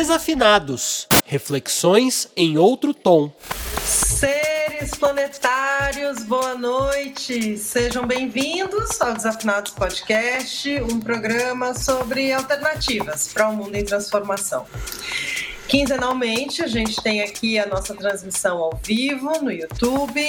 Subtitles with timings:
[0.00, 3.30] Desafinados Reflexões em outro tom.
[3.84, 7.58] Seres planetários, boa noite.
[7.58, 14.64] Sejam bem-vindos ao Desafinados Podcast, um programa sobre alternativas para o um mundo em transformação.
[15.70, 20.20] Quinzenalmente, a gente tem aqui a nossa transmissão ao vivo no YouTube,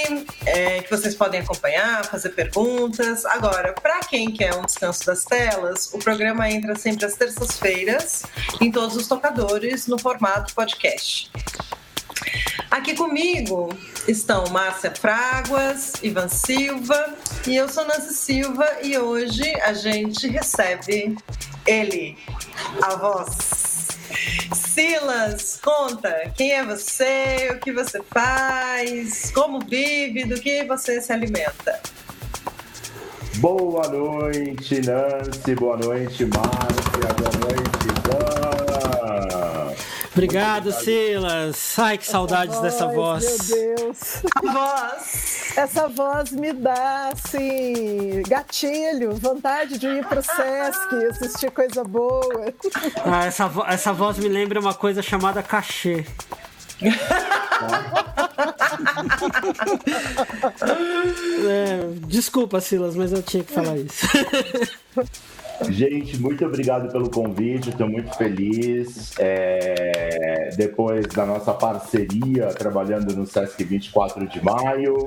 [0.46, 3.26] é, que vocês podem acompanhar, fazer perguntas.
[3.26, 8.22] Agora, para quem quer um descanso das telas, o programa entra sempre às terças-feiras
[8.62, 11.32] em todos os tocadores no formato podcast.
[12.70, 13.76] Aqui comigo
[14.08, 17.16] estão Márcia Fraguas, Ivan Silva
[17.48, 21.18] e eu sou Nancy Silva e hoje a gente recebe
[21.66, 22.16] ele,
[22.80, 23.71] a voz
[24.54, 31.12] Silas, conta quem é você, o que você faz, como vive, do que você se
[31.12, 31.80] alimenta.
[33.38, 35.56] Boa noite, Nancy.
[35.56, 37.14] Boa noite, Márcia.
[37.18, 38.02] Boa noite,
[40.24, 41.80] Obrigado, Silas.
[41.80, 43.50] Ai, que saudades voz, dessa voz.
[43.50, 44.22] Meu Deus.
[44.36, 45.58] A voz.
[45.58, 52.54] Essa voz me dá, assim, gatilho, vontade de ir pro Sesc, assistir coisa boa.
[53.04, 56.06] Ah, essa, vo essa voz me lembra uma coisa chamada cachê.
[61.50, 64.06] é, desculpa, Silas, mas eu tinha que falar isso.
[65.70, 69.14] Gente, muito obrigado pelo convite, estou muito feliz.
[69.20, 75.06] É, depois da nossa parceria trabalhando no Sesc 24 de maio,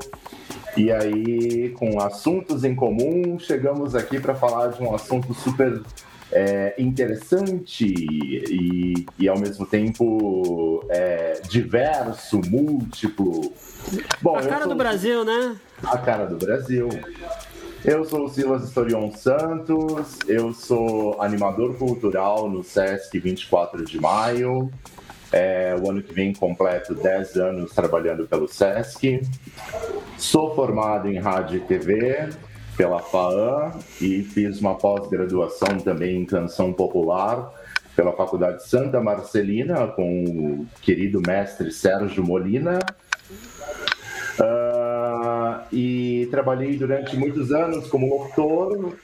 [0.77, 5.81] e aí, com assuntos em comum, chegamos aqui para falar de um assunto super
[6.33, 13.53] é, interessante e, e, ao mesmo tempo é, diverso, múltiplo.
[14.21, 14.69] Bom, a cara sou...
[14.71, 15.57] do Brasil, né?
[15.85, 16.89] A cara do Brasil.
[17.85, 24.71] Eu sou o Silas Historion Santos, eu sou animador cultural no SESC 24 de maio.
[25.31, 29.21] É, o ano que vem completo 10 anos trabalhando pelo SESC.
[30.17, 32.31] Sou formado em rádio e TV
[32.75, 37.53] pela FAAM e fiz uma pós-graduação também em canção popular
[37.95, 42.79] pela Faculdade Santa Marcelina com o querido mestre Sérgio Molina.
[44.39, 48.95] Uh, e trabalhei durante muitos anos como locutor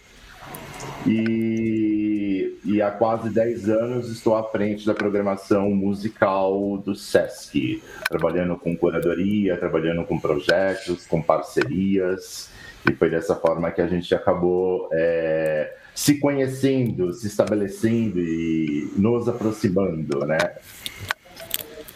[1.07, 8.57] e, e há quase 10 anos estou à frente da programação musical do SESC, trabalhando
[8.57, 12.51] com curadoria, trabalhando com projetos, com parcerias,
[12.89, 19.29] e foi dessa forma que a gente acabou é, se conhecendo, se estabelecendo e nos
[19.29, 20.39] aproximando, né?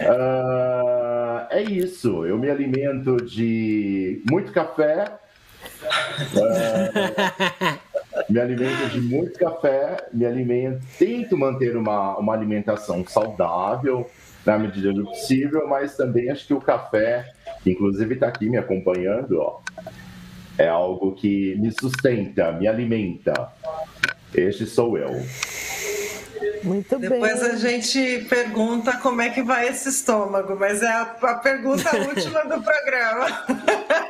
[0.00, 0.93] Uh,
[1.50, 2.24] é isso.
[2.24, 5.18] Eu me alimento de muito café.
[6.34, 14.08] Uh, me alimento de muito café, me alimento, tento manter uma, uma alimentação saudável
[14.44, 18.58] na medida do possível, mas também acho que o café, que inclusive está aqui me
[18.58, 19.60] acompanhando, ó,
[20.58, 23.52] é algo que me sustenta, me alimenta.
[24.34, 25.10] Este sou eu.
[26.62, 27.34] Muito Depois bem.
[27.34, 31.94] Depois a gente pergunta como é que vai esse estômago, mas é a, a pergunta
[32.08, 33.44] última do programa.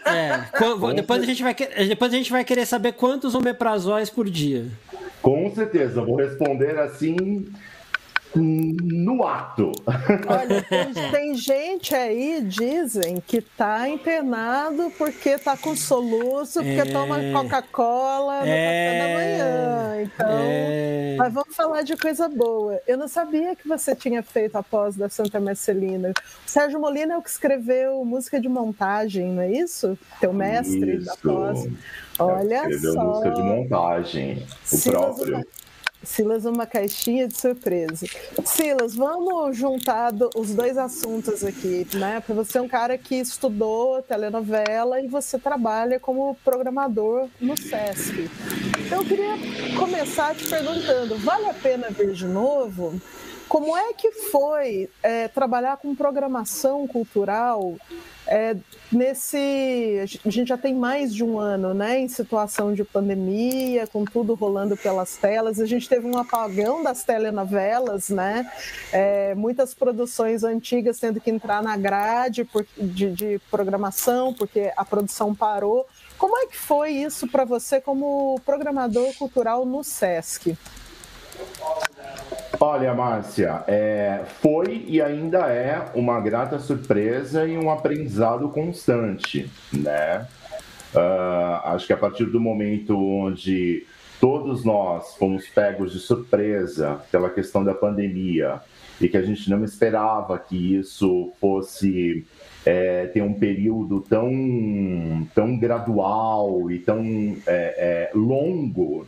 [0.07, 4.67] É, depois a, gente vai, depois a gente vai querer saber quantos omeprazóis por dia.
[5.21, 7.47] Com certeza, vou responder assim
[8.37, 9.73] no ato.
[10.27, 16.93] Olha, tem, tem, gente aí, dizem, que tá internado porque tá com soluço, porque é...
[16.93, 18.57] toma Coca-Cola no é...
[18.67, 20.03] café da manhã.
[20.03, 21.17] Então, é...
[21.19, 22.81] mas vamos falar de coisa boa.
[22.87, 26.13] Eu não sabia que você tinha feito a pós da Santa Marcelina.
[26.47, 29.97] O Sérgio Molina é o que escreveu música de montagem, não é isso?
[30.21, 31.07] Teu mestre isso.
[31.07, 31.69] da pós.
[32.19, 33.05] Olha escreveu só.
[33.05, 35.47] música de montagem, o próprio.
[36.05, 38.07] Silas, uma caixinha de surpresa.
[38.45, 42.21] Silas, vamos juntar os dois assuntos aqui, né?
[42.21, 48.31] Porque você é um cara que estudou telenovela e você trabalha como programador no SESC.
[48.87, 49.35] Então eu queria
[49.79, 53.01] começar te perguntando: vale a pena ver de novo?
[53.49, 57.77] Como é que foi é, trabalhar com programação cultural
[58.27, 58.57] é,
[58.91, 59.39] nesse.
[60.25, 64.35] A gente já tem mais de um ano né, em situação de pandemia, com tudo
[64.35, 65.61] rolando pelas telas.
[65.61, 68.51] A gente teve um apagão das telenovelas, né?
[68.93, 74.85] É, muitas produções antigas tendo que entrar na grade por, de, de programação, porque a
[74.85, 75.87] produção parou.
[76.17, 80.57] Como é que foi isso para você como programador cultural no SESC?
[82.61, 90.27] Olha, Márcia, é, foi e ainda é uma grata surpresa e um aprendizado constante, né?
[90.95, 93.85] Uh, acho que a partir do momento onde
[94.21, 98.61] todos nós fomos pegos de surpresa pela questão da pandemia
[99.01, 102.25] e que a gente não esperava que isso fosse
[102.65, 109.07] é, ter um período tão, tão gradual e tão é, é, longo.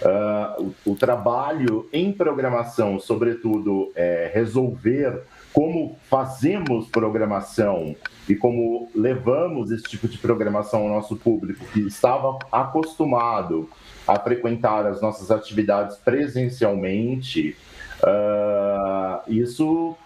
[0.00, 5.22] Uh, o, o, trabalho em programação, sobretudo, é resolver
[5.52, 7.96] como fazemos programação
[8.28, 13.68] e como levamos esse tipo de programação ao nosso público que estava acostumado
[14.06, 17.56] a frequentar as nossas atividades presencialmente,
[18.02, 19.96] uh, isso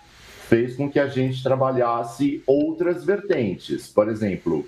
[0.49, 3.89] fez com que a gente trabalhasse outras vertentes.
[3.89, 4.67] Por exemplo,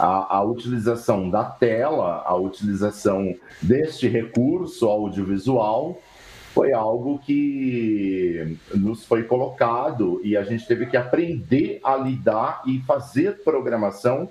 [0.00, 6.00] a, a, utilização da tela, a utilização deste recurso audiovisual
[6.54, 12.80] foi algo que nos foi colocado e a gente teve que aprender a lidar e
[12.80, 14.28] fazer programação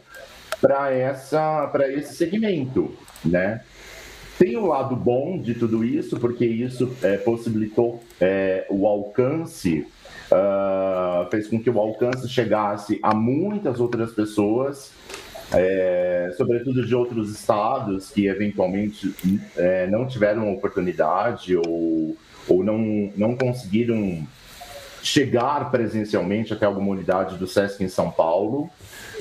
[0.59, 2.91] para essa para esse segmento,
[3.23, 3.61] né?
[4.39, 9.85] Tem o um lado bom de tudo isso, porque isso é, possibilitou é, o alcance,
[10.31, 14.93] uh, fez com que o alcance chegasse a muitas outras pessoas,
[15.51, 19.13] é, sobretudo de outros estados que eventualmente
[19.57, 22.15] é, não tiveram oportunidade ou,
[22.47, 24.25] ou não, não conseguiram
[25.01, 28.69] chegar presencialmente até alguma unidade do SESC em São Paulo.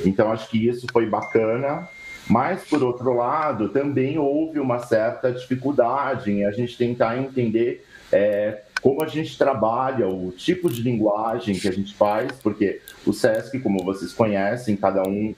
[0.04, 1.88] Então, acho que isso foi bacana.
[2.28, 8.62] Mas, por outro lado, também houve uma certa dificuldade em a gente tentar entender é,
[8.82, 13.58] como a gente trabalha, o tipo de linguagem que a gente faz, porque o SESC,
[13.60, 15.34] como vocês conhecem, cada um,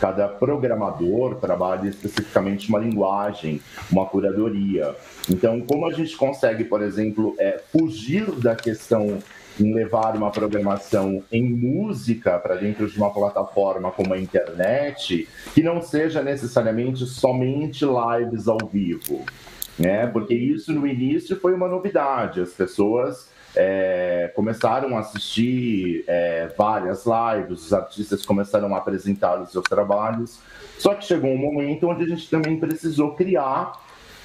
[0.00, 3.60] cada programador trabalha especificamente uma linguagem,
[3.92, 4.94] uma curadoria.
[5.28, 9.18] Então, como a gente consegue, por exemplo, é, fugir da questão
[9.58, 15.62] em levar uma programação em música para dentro de uma plataforma como a internet, que
[15.62, 19.24] não seja necessariamente somente lives ao vivo,
[19.78, 20.06] né?
[20.06, 27.04] Porque isso no início foi uma novidade, as pessoas é, começaram a assistir é, várias
[27.04, 30.40] lives, os artistas começaram a apresentar os seus trabalhos,
[30.78, 33.72] só que chegou um momento onde a gente também precisou criar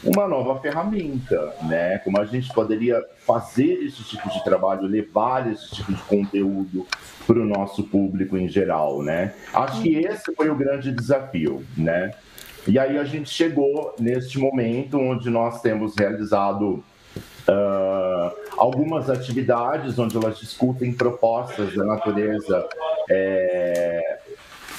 [0.04, 1.98] uma nova ferramenta, né?
[2.00, 6.86] Como a gente poderia fazer esse tipo de trabalho, levar esse tipo de conteúdo
[7.26, 9.34] para o nosso público em geral, né?
[9.54, 12.14] Acho que esse foi o grande desafio, né?
[12.68, 16.84] E aí a gente chegou neste momento onde nós temos realizado
[17.48, 22.68] uh, algumas atividades onde elas discutem propostas da natureza
[23.10, 24.20] é,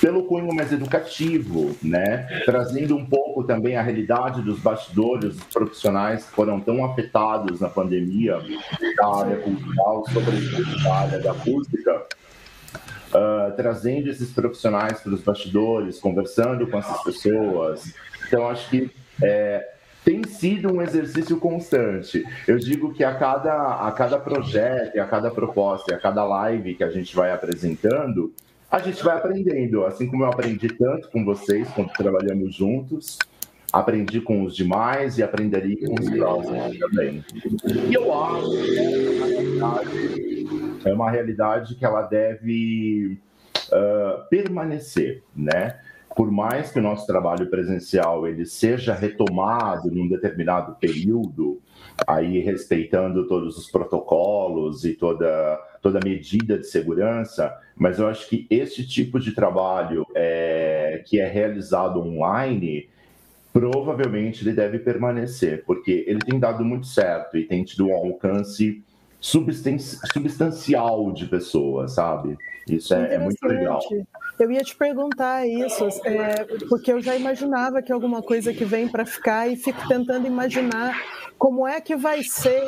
[0.00, 2.42] pelo cunho mais educativo, né?
[2.44, 7.68] trazendo um pouco também a realidade dos bastidores, dos profissionais que foram tão afetados na
[7.68, 8.38] pandemia
[8.96, 12.06] da área cultural, sobretudo da área da música,
[13.12, 17.94] uh, trazendo esses profissionais para os bastidores, conversando com essas pessoas.
[18.26, 18.90] Então, acho que
[19.22, 19.75] é,
[20.06, 22.24] tem sido um exercício constante.
[22.46, 26.84] Eu digo que a cada, a cada projeto, a cada proposta, a cada live que
[26.84, 28.32] a gente vai apresentando,
[28.70, 29.84] a gente vai aprendendo.
[29.84, 33.18] Assim como eu aprendi tanto com vocês quando trabalhamos juntos,
[33.72, 37.24] aprendi com os demais e aprenderia com os próximos também.
[37.90, 38.50] E eu acho
[40.80, 43.18] que é uma realidade que ela deve
[43.72, 45.80] uh, permanecer, né?
[46.16, 51.60] Por mais que o nosso trabalho presencial ele seja retomado num determinado período,
[52.06, 58.46] aí respeitando todos os protocolos e toda, toda medida de segurança, mas eu acho que
[58.48, 62.88] esse tipo de trabalho é, que é realizado online,
[63.52, 68.82] provavelmente ele deve permanecer, porque ele tem dado muito certo e tem tido um alcance
[69.20, 72.36] substancial de pessoas, sabe?
[72.68, 73.80] Isso é, é muito legal.
[74.38, 78.88] Eu ia te perguntar isso, é, porque eu já imaginava que alguma coisa que vem
[78.88, 81.00] para ficar e fico tentando imaginar
[81.38, 82.66] como é que vai ser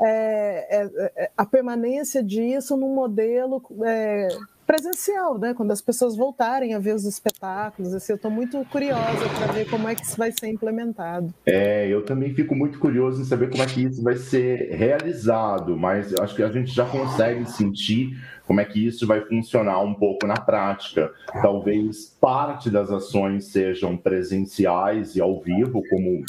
[0.00, 4.28] é, é, é a permanência disso num modelo é,
[4.66, 5.54] presencial, né?
[5.54, 9.68] Quando as pessoas voltarem a ver os espetáculos, assim, eu estou muito curiosa para ver
[9.68, 11.32] como é que isso vai ser implementado.
[11.46, 15.76] É, eu também fico muito curioso em saber como é que isso vai ser realizado,
[15.76, 18.16] mas acho que a gente já consegue sentir
[18.46, 21.10] como é que isso vai funcionar um pouco na prática.
[21.42, 26.24] Talvez parte das ações sejam presenciais e ao vivo, como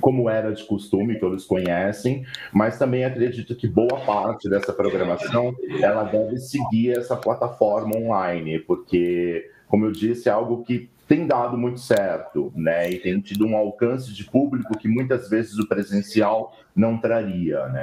[0.00, 6.04] como era de costume, todos conhecem, mas também acredito que boa parte dessa programação ela
[6.04, 11.80] deve seguir essa plataforma online, porque, como eu disse, é algo que tem dado muito
[11.80, 12.90] certo, né?
[12.90, 17.82] E tem tido um alcance de público que muitas vezes o presencial não traria, né?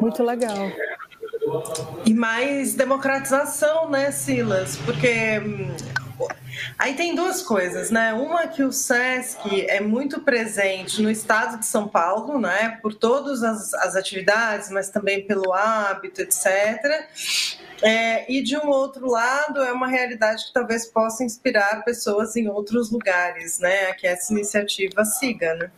[0.00, 0.56] Muito legal.
[2.04, 4.76] E mais democratização, né, Silas?
[4.78, 5.68] Porque hum,
[6.78, 8.12] Aí tem duas coisas, né?
[8.14, 12.78] Uma que o SESC é muito presente no estado de São Paulo, né?
[12.82, 16.46] Por todas as, as atividades, mas também pelo hábito, etc.
[17.82, 22.48] É, e de um outro lado, é uma realidade que talvez possa inspirar pessoas em
[22.48, 23.92] outros lugares, né?
[23.94, 25.70] Que essa iniciativa siga, né?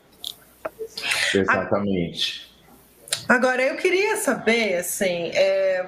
[1.34, 2.48] Exatamente.
[3.28, 5.84] Agora, eu queria saber, assim, é,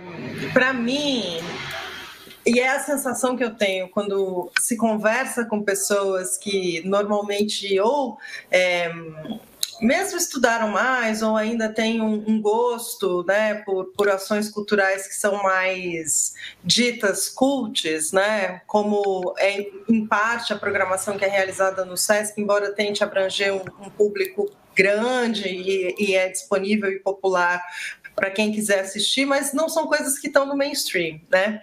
[0.52, 1.40] para mim,
[2.44, 8.18] e é a sensação que eu tenho quando se conversa com pessoas que normalmente ou
[8.50, 8.90] é,
[9.80, 15.14] mesmo estudaram mais ou ainda têm um, um, gosto né, por, por ações culturais que
[15.14, 21.96] são mais ditas cultes, né, como é em parte a programação que é realizada no
[21.96, 27.62] SESC, embora tente abranger um, um público grande e, e, é disponível e popular
[28.20, 31.62] para quem quiser assistir, mas não são coisas que estão no mainstream, né?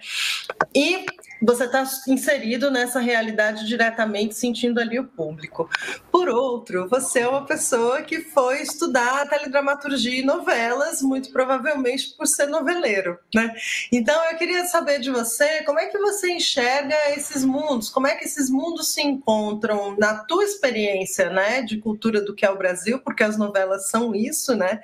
[0.74, 1.06] E
[1.40, 5.70] você está inserido nessa realidade diretamente, sentindo ali o público.
[6.10, 12.26] Por outro, você é uma pessoa que foi estudar teledramaturgia e novelas, muito provavelmente por
[12.26, 13.54] ser noveleiro, né?
[13.92, 18.16] Então eu queria saber de você como é que você enxerga esses mundos, como é
[18.16, 22.58] que esses mundos se encontram na tua experiência, né, de cultura do que é o
[22.58, 24.80] Brasil, porque as novelas são isso, né?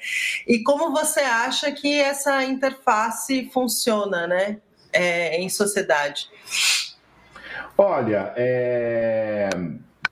[0.47, 4.59] E como você acha que essa interface funciona, né?
[4.95, 6.29] é, em sociedade?
[7.77, 9.51] Olha, é...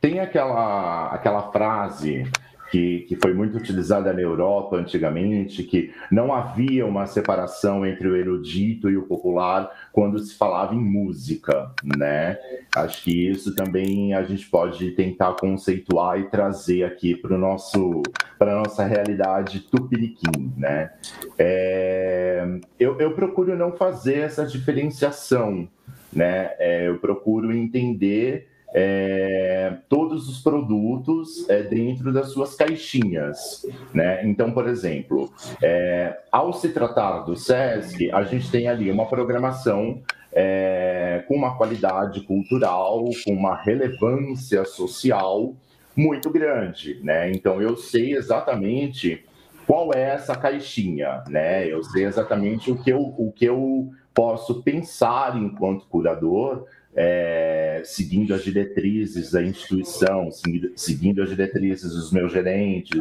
[0.00, 2.28] tem aquela, aquela frase
[2.72, 8.16] que, que foi muito utilizada na Europa antigamente, que não havia uma separação entre o
[8.16, 12.38] erudito e o popular quando se falava em música, né?
[12.74, 18.02] Acho que isso também a gente pode tentar conceituar e trazer aqui para nosso
[18.38, 20.92] para nossa realidade tupiniquim, né?
[21.38, 25.68] É, eu, eu procuro não fazer essa diferenciação,
[26.10, 26.52] né?
[26.58, 33.66] É, eu procuro entender é, todos os produtos é, dentro das suas caixinhas.
[33.92, 34.24] Né?
[34.24, 35.30] Então, por exemplo,
[35.62, 40.00] é, ao se tratar do SESC, a gente tem ali uma programação
[40.32, 45.54] é, com uma qualidade cultural, com uma relevância social
[45.94, 46.98] muito grande.
[47.02, 47.30] Né?
[47.30, 49.24] Então, eu sei exatamente
[49.66, 51.66] qual é essa caixinha, né?
[51.66, 58.34] Eu sei exatamente o que eu, o que eu posso pensar enquanto curador é, seguindo
[58.34, 60.30] as diretrizes da instituição,
[60.76, 63.00] seguindo, as diretrizes dos meus gerentes,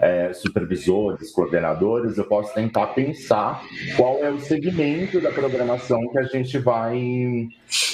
[0.00, 3.62] é, supervisores, coordenadores, eu posso tentar pensar
[3.96, 7.48] qual é o segmento da programação que a gente vai,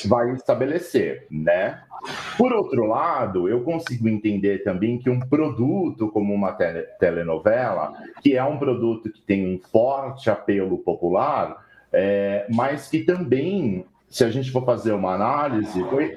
[0.06, 1.82] vai estabelecer, né?
[2.38, 8.36] Por outro lado, eu consigo entender também que um produto como uma tele telenovela, que
[8.36, 13.84] é um produto que tem um forte apelo popular, é, mas que também
[14.16, 16.16] se a gente for fazer uma análise, foi,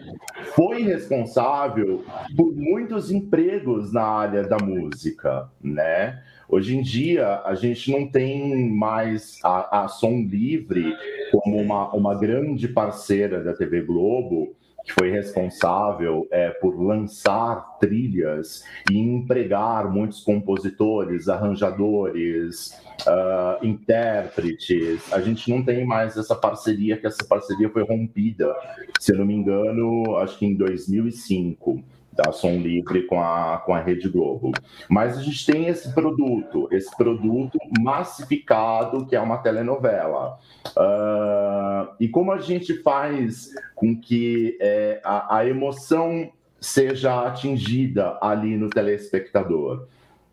[0.55, 2.01] foi responsável
[2.33, 6.23] por muitos empregos na área da música, né?
[6.47, 10.95] Hoje em dia, a gente não tem mais a, a Som Livre
[11.29, 14.55] como uma, uma grande parceira da TV Globo,
[14.89, 25.13] que foi responsável é, por lançar trilhas e empregar muitos compositores, arranjadores, uh, intérpretes.
[25.13, 28.51] A gente não tem mais essa parceria, que essa parceria foi rompida,
[28.99, 31.83] se eu não me engano, acho que em 2005
[32.23, 34.51] da Som Livre com a, com a Rede Globo.
[34.89, 40.37] Mas a gente tem esse produto, esse produto massificado que é uma telenovela.
[40.67, 48.57] Uh, e como a gente faz com que é, a, a emoção seja atingida ali
[48.57, 49.87] no telespectador?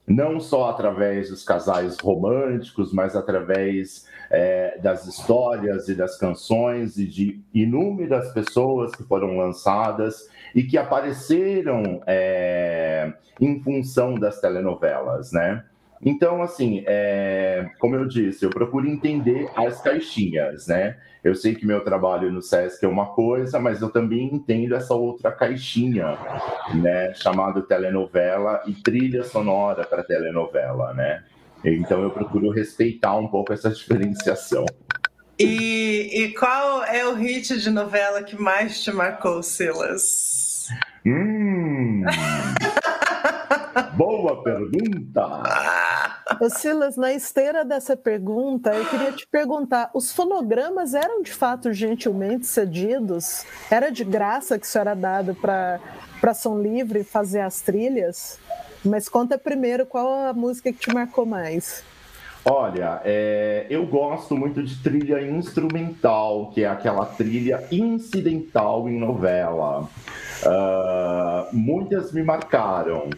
[0.07, 7.07] não só através dos casais românticos, mas através é, das histórias e das canções e
[7.07, 15.63] de inúmeras pessoas que foram lançadas e que apareceram é, em função das telenovelas, né?
[16.01, 20.97] Então, assim, é, como eu disse, eu procuro entender as caixinhas, né?
[21.23, 24.95] Eu sei que meu trabalho no SESC é uma coisa, mas eu também entendo essa
[24.95, 26.17] outra caixinha,
[26.75, 27.13] né?
[27.13, 31.23] Chamada telenovela e trilha sonora para telenovela, né?
[31.63, 34.65] Então, eu procuro respeitar um pouco essa diferenciação.
[35.39, 40.46] E, e qual é o hit de novela que mais te marcou, Silas?
[41.05, 42.03] Hum.
[43.97, 45.43] Boa pergunta!
[46.41, 51.73] Ô Silas, na esteira dessa pergunta, eu queria te perguntar: os fonogramas eram de fato
[51.73, 53.45] gentilmente cedidos?
[53.71, 58.39] Era de graça que isso era dado para Som Livre fazer as trilhas?
[58.85, 61.83] Mas conta primeiro qual a música que te marcou mais.
[62.49, 69.89] Olha, é, eu gosto muito de trilha instrumental, que é aquela trilha incidental em novela.
[70.45, 73.11] Uh, muitas me marcaram.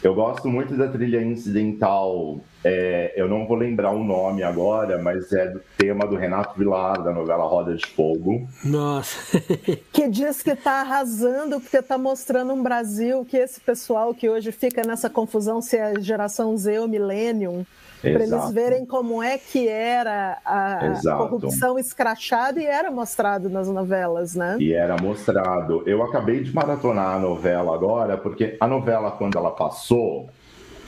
[0.00, 2.38] Eu gosto muito da trilha incidental.
[2.64, 7.02] É, eu não vou lembrar o nome agora, mas é do tema do Renato Vilar,
[7.02, 8.46] da novela Roda de Fogo.
[8.64, 9.40] Nossa!
[9.92, 14.52] que diz que está arrasando porque está mostrando um Brasil que esse pessoal que hoje
[14.52, 17.66] fica nessa confusão se é geração Z ou Millennium
[18.10, 21.28] para eles verem como é que era a Exato.
[21.28, 24.56] corrupção escrachada e era mostrado nas novelas, né?
[24.58, 25.82] E era mostrado.
[25.86, 30.28] Eu acabei de maratonar a novela agora, porque a novela, quando ela passou,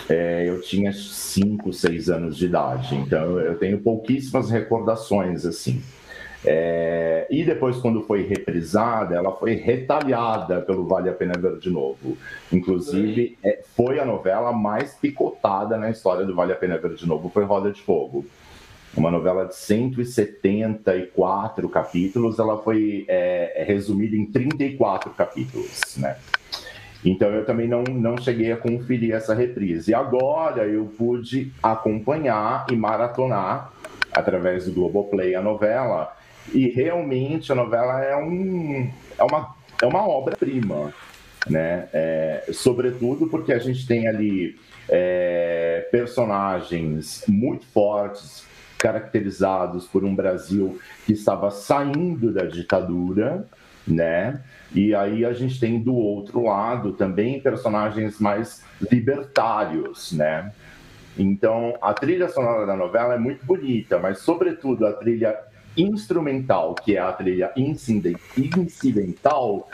[0.09, 5.81] é, eu tinha 5, 6 anos de idade, então eu tenho pouquíssimas recordações assim.
[6.47, 11.71] É, e depois, quando foi reprisada, ela foi retalhada pelo Vale a Pena Ver de
[11.71, 12.19] Novo.
[12.53, 17.09] Inclusive, é, foi a novela mais picotada na história do Vale a Pena Ver de
[17.09, 18.27] Novo, foi Roda de Fogo.
[18.97, 26.17] Uma novela de 174 capítulos, ela foi é, é resumida em 34 capítulos, né?
[27.05, 29.91] Então eu também não, não cheguei a conferir essa reprise.
[29.91, 33.73] E agora eu pude acompanhar e maratonar
[34.13, 36.17] através do Globoplay a novela
[36.53, 40.93] e realmente a novela é, um, é uma, é uma obra-prima,
[41.49, 41.89] né?
[41.93, 44.57] É, sobretudo porque a gente tem ali
[44.89, 48.47] é, personagens muito fortes,
[48.79, 53.47] caracterizados por um Brasil que estava saindo da ditadura,
[53.87, 54.43] né?
[54.75, 60.53] E aí a gente tem do outro lado também personagens mais libertários, né?
[61.17, 65.39] Então a trilha sonora da novela é muito bonita, mas sobretudo a trilha
[65.77, 69.69] instrumental, que é a trilha incidental,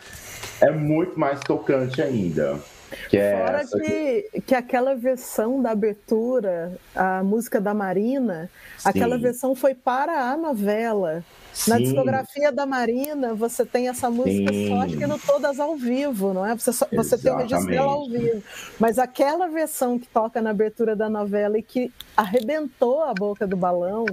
[0.60, 2.60] é muito mais tocante ainda.
[3.08, 4.40] Que é Fora que, que...
[4.40, 8.88] que aquela versão da abertura, a música da Marina, Sim.
[8.88, 11.24] aquela versão foi para a novela.
[11.52, 11.70] Sim.
[11.70, 14.68] Na discografia da Marina, você tem essa música Sim.
[14.68, 16.56] só, acho que no Todas ao vivo, não é?
[16.56, 18.42] Você, só, você tem o registro dela ao vivo.
[18.78, 23.56] Mas aquela versão que toca na abertura da novela e que arrebentou a boca do
[23.56, 24.06] balão,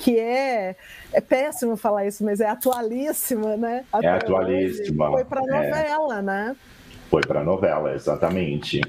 [0.00, 0.74] que é,
[1.12, 3.84] é péssimo falar isso, mas é atualíssima, né?
[3.92, 5.10] Até é atualíssima.
[5.10, 5.68] Hoje, foi para é.
[5.68, 6.22] novela, é.
[6.22, 6.56] né?
[7.10, 8.80] Foi para novela, exatamente.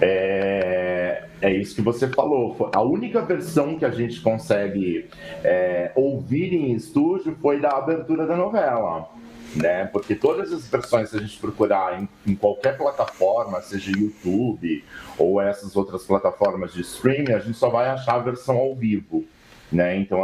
[0.00, 2.70] É, é isso que você falou.
[2.74, 5.08] A única versão que a gente consegue
[5.44, 9.08] é, ouvir em estúdio foi da abertura da novela.
[9.54, 9.84] Né?
[9.86, 14.84] Porque todas as versões, se a gente procurar em, em, qualquer plataforma, seja YouTube
[15.16, 19.24] ou essas outras plataformas de streaming, a gente só vai achar a versão ao vivo
[19.70, 19.96] né?
[19.96, 20.20] Então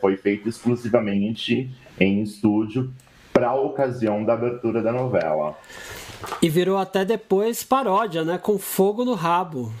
[0.00, 2.92] foi feito exclusivamente em estúdio
[3.32, 5.56] para a ocasião da abertura da novela.
[6.40, 8.38] E virou até depois paródia, né?
[8.38, 9.72] Com fogo no rabo.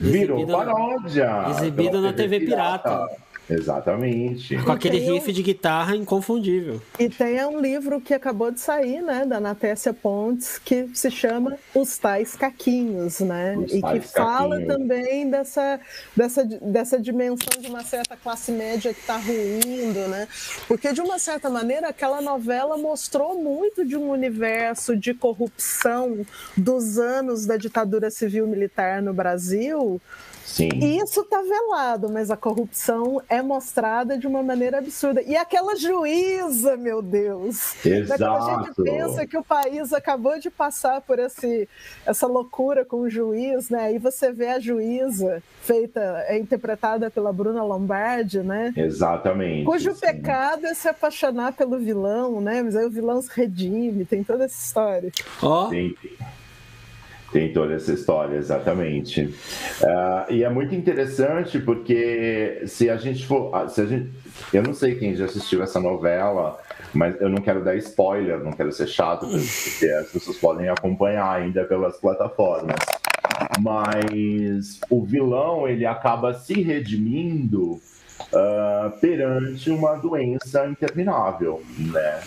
[0.00, 1.44] Virou paródia.
[1.50, 2.88] Exibida na TV, TV pirata.
[2.88, 3.27] pirata.
[3.48, 4.56] Exatamente.
[4.58, 5.32] Com aquele riff um...
[5.32, 6.80] de guitarra inconfundível.
[6.98, 11.56] E tem um livro que acabou de sair, né, da Natécia Pontes, que se chama
[11.74, 13.56] Os Tais Caquinhos, né?
[13.56, 15.80] Os e que fala também dessa,
[16.14, 20.28] dessa, dessa dimensão de uma certa classe média que está ruindo, né?
[20.66, 26.98] Porque, de uma certa maneira, aquela novela mostrou muito de um universo de corrupção dos
[26.98, 30.00] anos da ditadura civil-militar no Brasil,
[30.48, 30.70] Sim.
[31.02, 35.20] Isso está velado, mas a corrupção é mostrada de uma maneira absurda.
[35.20, 37.76] E aquela juíza, meu Deus!
[37.84, 38.24] Exato.
[38.24, 41.68] a gente pensa que o país acabou de passar por esse,
[42.04, 43.84] essa loucura com o juiz, né?
[43.84, 48.72] Aí você vê a juíza feita, é interpretada pela Bruna Lombardi, né?
[48.74, 49.66] Exatamente.
[49.66, 50.00] Cujo sim.
[50.00, 52.62] pecado é se apaixonar pelo vilão, né?
[52.62, 55.12] Mas aí o vilão se redime, tem toda essa história.
[55.42, 55.68] Ó.
[55.68, 56.37] Oh.
[57.30, 59.22] Tem toda essa história, exatamente.
[59.82, 63.54] Uh, e é muito interessante porque se a gente for.
[63.54, 64.10] Ah, se a gente,
[64.52, 66.58] eu não sei quem já assistiu essa novela,
[66.94, 71.30] mas eu não quero dar spoiler, não quero ser chato, porque as pessoas podem acompanhar
[71.30, 72.78] ainda pelas plataformas.
[73.60, 82.20] Mas o vilão ele acaba se redimindo uh, perante uma doença interminável, né?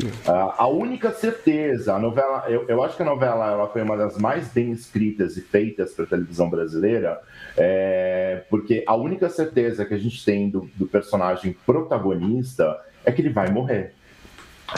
[0.00, 3.96] Uh, a única certeza, a novela, eu, eu, acho que a novela ela foi uma
[3.96, 7.20] das mais bem escritas e feitas para a televisão brasileira,
[7.56, 13.20] é, porque a única certeza que a gente tem do, do personagem protagonista é que
[13.20, 13.92] ele vai morrer.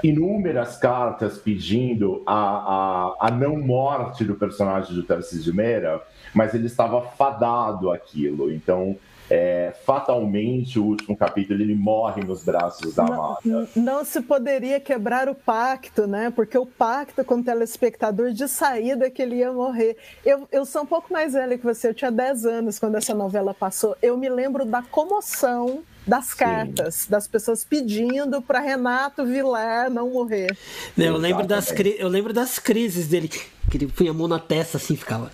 [0.09, 6.03] inúmeras cartas pedindo a, a, a não morte do personagem do Tarcísio Meira,
[6.35, 8.53] mas ele estava fadado aquilo.
[8.53, 8.97] Então,
[9.29, 13.39] é, fatalmente o último capítulo ele morre nos braços da amada.
[13.45, 16.33] Não, não, se poderia quebrar o pacto, né?
[16.35, 19.97] Porque o pacto com o telespectador de saída que ele ia morrer.
[20.25, 23.15] Eu, eu sou um pouco mais velha que você, eu tinha 10 anos quando essa
[23.15, 23.97] novela passou.
[24.01, 27.11] Eu me lembro da comoção das cartas, Sim.
[27.11, 30.57] das pessoas pedindo para Renato Vilar não morrer.
[30.97, 34.77] Eu lembro, das, eu lembro das crises dele, que ele punha a mão na testa
[34.77, 35.33] assim, ficava.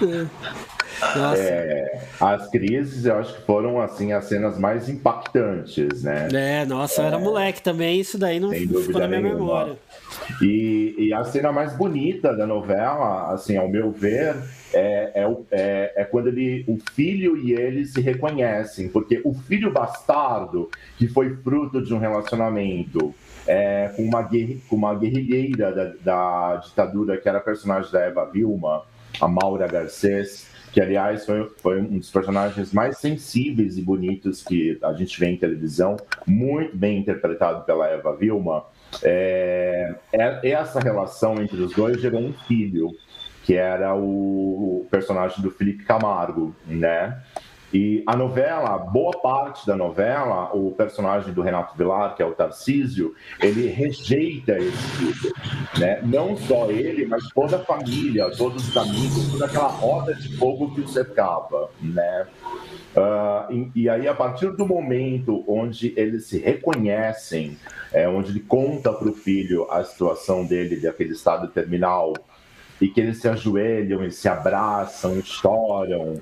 [1.36, 6.28] É, as crises, eu acho que foram assim as cenas mais impactantes, né?
[6.32, 7.18] É, nossa, eu era é.
[7.18, 9.38] moleque também, isso daí não ficou na minha nenhuma.
[9.38, 9.76] memória.
[10.40, 14.36] E, e, a cena mais bonita da novela, assim, ao meu ver,
[14.72, 19.72] é, é, é, é, quando ele, o filho e ele se reconhecem, porque o filho
[19.72, 23.14] bastardo, que foi fruto de um relacionamento
[23.46, 24.28] é, com, uma
[24.68, 28.82] com uma guerrilheira da, da ditadura, que era a personagem da Eva Vilma,
[29.20, 34.76] a Maura Garcês, que aliás foi, foi, um dos personagens mais sensíveis e bonitos que
[34.82, 38.64] a gente vê em televisão, muito bem interpretado pela Eva Vilma.
[39.00, 42.90] É, é, essa relação entre os dois gerou um filho,
[43.44, 47.22] que era o personagem do Felipe Camargo, né?
[47.74, 52.30] E a novela, boa parte da novela, o personagem do Renato Vilar, que é o
[52.30, 55.34] Tarcísio, ele rejeita esse filho.
[55.76, 56.00] Né?
[56.04, 60.72] Não só ele, mas toda a família, todos os amigos, toda aquela roda de fogo
[60.72, 61.68] que o cercava.
[61.82, 62.26] Né?
[62.96, 67.58] Uh, e, e, aí, a partir do momento onde eles se reconhecem,
[67.92, 72.14] é, onde ele conta para o filho a situação dele, daquele estado terminal,
[72.80, 76.20] e que eles se ajoelham, eles se abraçam, choram,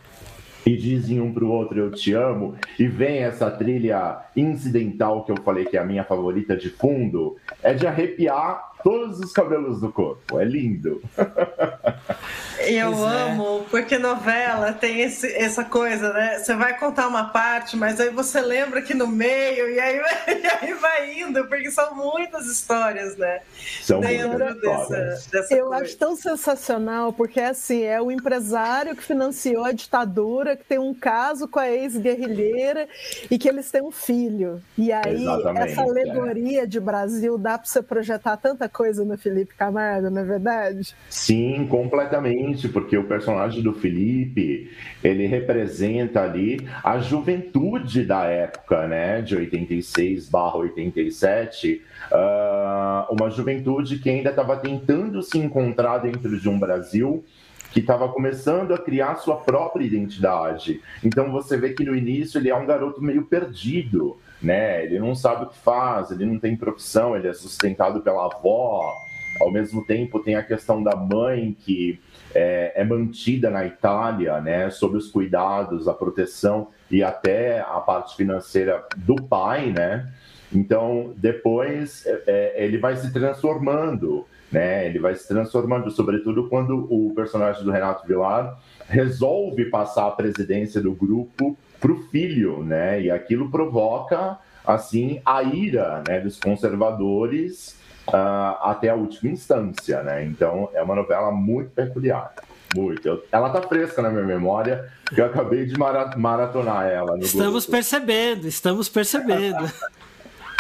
[0.64, 5.37] e dizem um pro outro eu te amo, e vem essa trilha incidental que eu
[5.42, 9.92] falei que é a minha favorita de fundo, é de arrepiar todos os cabelos do
[9.92, 10.38] corpo.
[10.38, 11.02] É lindo.
[12.66, 13.22] Eu pois é.
[13.22, 13.70] amo, é.
[13.70, 16.38] porque novela tem esse, essa coisa, né?
[16.38, 19.96] Você vai contar uma parte, mas aí você lembra que no meio, e aí,
[20.28, 23.40] e aí vai indo, porque são muitas histórias, né?
[23.82, 25.84] São muitas dessa, dessa Eu coisa.
[25.84, 30.94] acho tão sensacional, porque assim, é o empresário que financiou a ditadura, que tem um
[30.94, 32.88] caso com a ex-guerrilheira
[33.30, 34.62] e que eles têm um filho.
[34.78, 36.66] E aí, Exatamente, essa alegoria é.
[36.66, 40.94] de Brasil dá para você projetar tanta coisa no Felipe Camargo, não é verdade?
[41.08, 44.70] Sim, completamente, porque o personagem do Felipe,
[45.04, 53.98] ele representa ali a juventude da época, né, de 86 barra 87, uh, uma juventude
[53.98, 57.24] que ainda estava tentando se encontrar dentro de um Brasil
[57.72, 60.80] que estava começando a criar sua própria identidade.
[61.02, 64.85] Então você vê que no início ele é um garoto meio perdido, né?
[64.85, 68.92] Ele não sabe o que faz, ele não tem profissão, ele é sustentado pela avó.
[69.40, 72.00] Ao mesmo tempo, tem a questão da mãe que
[72.35, 74.70] é, é mantida na Itália, né?
[74.70, 80.12] Sob os cuidados, a proteção e até a parte financeira do pai, né?
[80.52, 84.87] Então, depois é, é ele vai se transformando, né?
[84.87, 90.81] Ele vai se transformando, sobretudo quando o personagem do Renato Vilar resolve passar a presidência
[90.81, 93.02] do grupo para o filho, né?
[93.02, 97.76] E aquilo provoca assim a ira né, dos conservadores
[98.08, 100.24] uh, até a última instância, né?
[100.24, 102.32] Então é uma novela muito peculiar.
[102.74, 103.06] Muito.
[103.06, 107.18] Eu, ela tá fresca na minha memória, porque eu acabei de maratonar ela.
[107.18, 107.76] estamos grupo.
[107.76, 109.70] percebendo, estamos percebendo.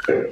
[0.08, 0.31] É,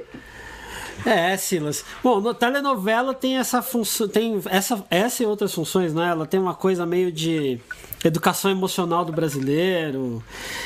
[1.37, 1.83] Silas.
[2.03, 6.09] Bom, no telenovela tem essa função, tem essa, essa e outras funções, né?
[6.09, 7.59] Ela tem uma coisa meio de
[8.03, 10.23] educação emocional do brasileiro,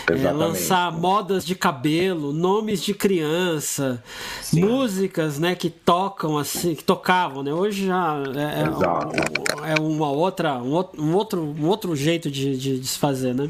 [0.09, 4.01] é, lançar modas de cabelo, nomes de criança,
[4.41, 4.61] Sim.
[4.61, 7.53] músicas, né, que tocam assim, que tocavam, né?
[7.53, 10.71] Hoje já é, é, é uma outra, um
[11.13, 13.49] outro, um outro jeito de, de, de se fazer, né?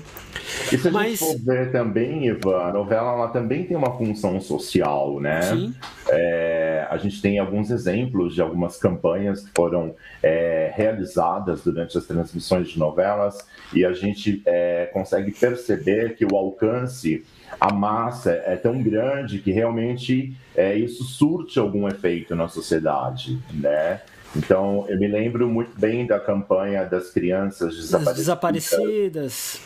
[0.71, 1.19] E se a Mas...
[1.19, 5.41] gente for ver também, Eva, a novela ela também tem uma função social, né?
[5.41, 5.73] Sim.
[6.09, 12.05] É, a gente tem alguns exemplos de algumas campanhas que foram é, realizadas durante as
[12.05, 13.37] transmissões de novelas
[13.73, 17.25] e a gente é, consegue perceber que o alcance,
[17.59, 24.01] a massa é tão grande que realmente é, isso surte algum efeito na sociedade, né?
[24.35, 28.17] Então, eu me lembro muito bem da campanha das crianças desaparecidas.
[28.17, 29.61] desaparecidas.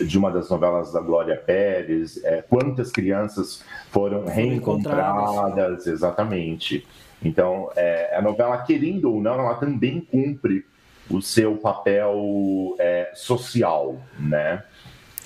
[0.00, 2.22] De uma das novelas da Glória Pérez.
[2.24, 6.86] É, quantas crianças foram, foram reencontradas, exatamente.
[7.22, 10.66] Então, é, a novela, querendo ou não, ela também cumpre
[11.08, 14.62] o seu papel é, social, né?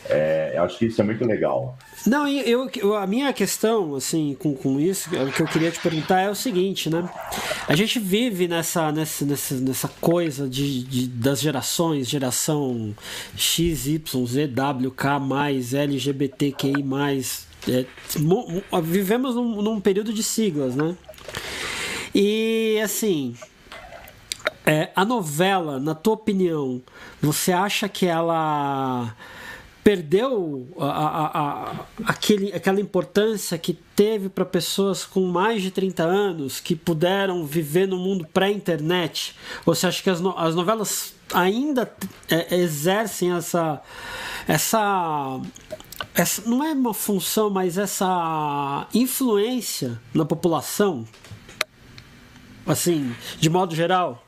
[0.09, 1.77] É, eu acho que isso é muito legal.
[2.07, 5.81] Não, eu, eu, a minha questão, assim, com, com isso, o que eu queria te
[5.81, 7.09] perguntar é o seguinte, né?
[7.67, 12.95] A gente vive nessa, nessa, nessa, nessa coisa de, de das gerações, geração
[13.35, 15.21] X, Y, Z, W, K,
[15.73, 16.85] LGBTQI,
[17.67, 17.87] é,
[18.83, 20.95] vivemos num, num período de siglas, né?
[22.15, 23.35] E assim,
[24.67, 26.83] é, a novela, na tua opinião,
[27.21, 29.15] você acha que ela
[29.85, 36.03] perdeu a, a, a, aquele, aquela importância que teve para pessoas com mais de 30
[36.03, 39.37] anos que puderam viver no mundo pré-internet?
[39.67, 41.93] Ou você acha que as, no, as novelas ainda
[42.31, 43.83] é, exercem essa,
[44.49, 45.41] essa,
[46.15, 46.43] essa.
[46.49, 51.07] Não é uma função, mas essa influência na população?
[52.67, 54.27] Assim, de modo geral?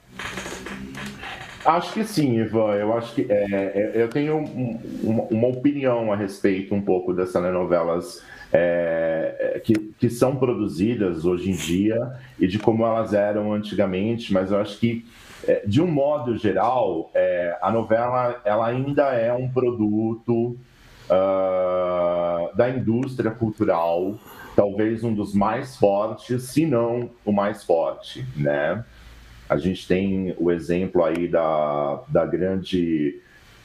[1.67, 2.75] Acho que sim, Ivan.
[2.75, 7.13] Eu acho que é, é eu tenho um, uma, uma, opinião a respeito um pouco
[7.13, 13.13] dessas telenovelas é, é, que, que são produzidas hoje em dia e de como elas
[13.13, 15.05] eram antigamente, mas eu acho que
[15.47, 20.57] é, de um modo geral, é, a novela ela ainda é um produto
[21.11, 24.15] uh, da indústria cultural,
[24.55, 28.85] talvez um dos mais fortes, se não o mais forte, né?
[29.49, 33.21] A gente tem o exemplo aí da, da grande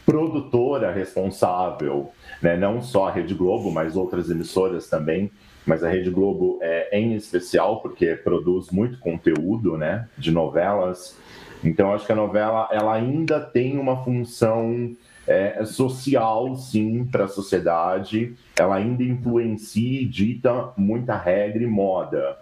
[0.05, 2.57] produtora responsável, né?
[2.57, 5.31] não só a Rede Globo, mas outras emissoras também,
[5.65, 11.17] mas a Rede Globo é em especial porque produz muito conteúdo, né, de novelas.
[11.63, 14.95] Então acho que a novela ela ainda tem uma função
[15.27, 18.35] é, social, sim, para a sociedade.
[18.59, 22.37] Ela ainda influencia e dita muita regra e moda.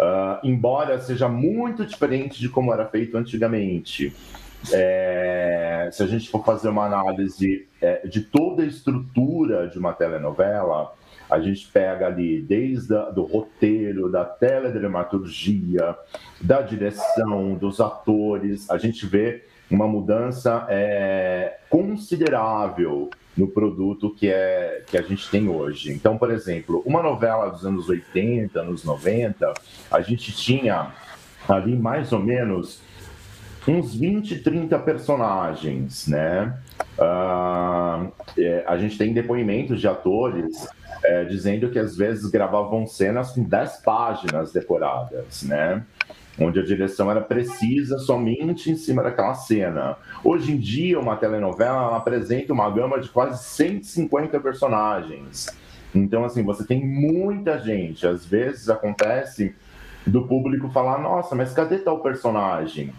[0.00, 4.16] Uh, embora seja muito diferente de como era feito antigamente.
[4.72, 9.92] É, se a gente for fazer uma análise é, de toda a estrutura de uma
[9.92, 10.94] telenovela,
[11.28, 15.94] a gente pega ali desde o do roteiro, da teledramaturgia,
[16.40, 24.82] da direção, dos atores, a gente vê uma mudança é, considerável no produto que, é,
[24.86, 25.92] que a gente tem hoje.
[25.92, 29.54] Então, por exemplo, uma novela dos anos 80, anos 90,
[29.90, 30.92] a gente tinha
[31.48, 32.82] ali mais ou menos
[33.66, 36.58] uns 20, 30 personagens, né?
[36.98, 40.66] Uh, é, a gente tem depoimentos de atores
[41.04, 45.84] é, dizendo que às vezes gravavam cenas com 10 páginas decoradas, né?
[46.38, 49.96] Onde a direção era precisa somente em cima daquela cena.
[50.24, 55.48] Hoje em dia, uma telenovela apresenta uma gama de quase 150 personagens.
[55.94, 58.06] Então, assim, você tem muita gente.
[58.06, 59.54] Às vezes acontece
[60.06, 62.92] do público falar: nossa, mas cadê tal personagem?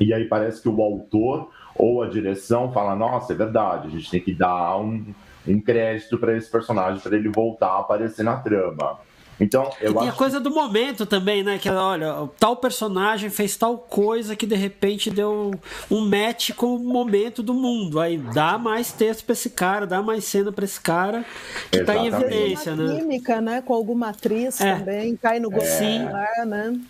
[0.00, 4.10] E aí parece que o autor ou a direção fala: nossa, é verdade, a gente
[4.10, 5.04] tem que dar um,
[5.46, 8.98] um crédito para esse personagem para ele voltar a aparecer na trama.
[9.40, 10.08] Então, eu e acho.
[10.08, 11.58] a coisa do momento também, né?
[11.58, 15.52] Que olha, tal personagem fez tal coisa que de repente deu
[15.90, 18.00] um match com o momento do mundo.
[18.00, 21.24] Aí dá mais texto pra esse cara, dá mais cena pra esse cara
[21.70, 22.10] que Exatamente.
[22.10, 22.98] tá em evidência, né?
[22.98, 23.62] Química, né?
[23.62, 24.76] Com alguma atriz é.
[24.76, 26.10] também, cai no é.
[26.10, 26.80] lá, né?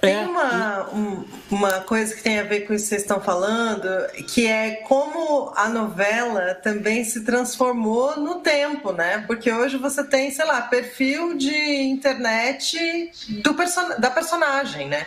[0.00, 0.26] Tem é.
[0.26, 3.88] uma, um, uma coisa que tem a ver com isso que vocês estão falando,
[4.32, 9.24] que é como a novela também se transformou no tempo, né?
[9.26, 13.10] Porque hoje você tem, sei lá, perfil de internet
[13.42, 15.06] do person da personagem, né?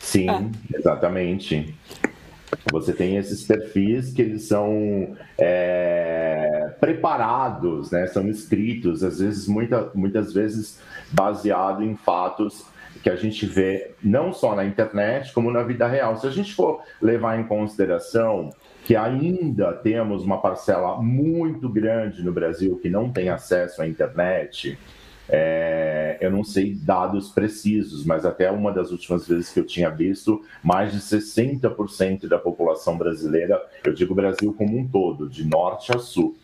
[0.00, 0.76] Sim, é.
[0.76, 1.72] exatamente.
[2.72, 8.08] Você tem esses perfis que eles são é, preparados, né?
[8.08, 10.80] São escritos, às vezes, muita, muitas vezes
[11.12, 16.16] baseado em fatos que a gente vê não só na internet, como na vida real.
[16.16, 18.50] Se a gente for levar em consideração
[18.84, 24.78] que ainda temos uma parcela muito grande no Brasil que não tem acesso à internet,
[25.28, 29.88] é, eu não sei dados precisos, mas até uma das últimas vezes que eu tinha
[29.88, 35.94] visto, mais de 60% da população brasileira, eu digo Brasil como um todo, de norte
[35.96, 36.36] a sul,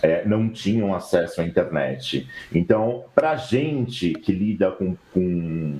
[0.00, 2.28] é, não tinham acesso à internet.
[2.52, 5.78] Então, para gente que lida com, com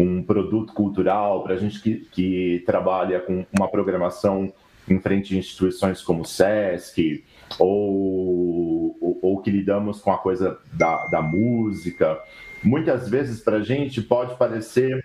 [0.00, 4.50] com um produto cultural, para a gente que, que trabalha com uma programação
[4.88, 7.22] em frente a instituições como o SESC,
[7.58, 12.18] ou, ou, ou que lidamos com a coisa da, da música,
[12.64, 15.04] muitas vezes para a gente pode parecer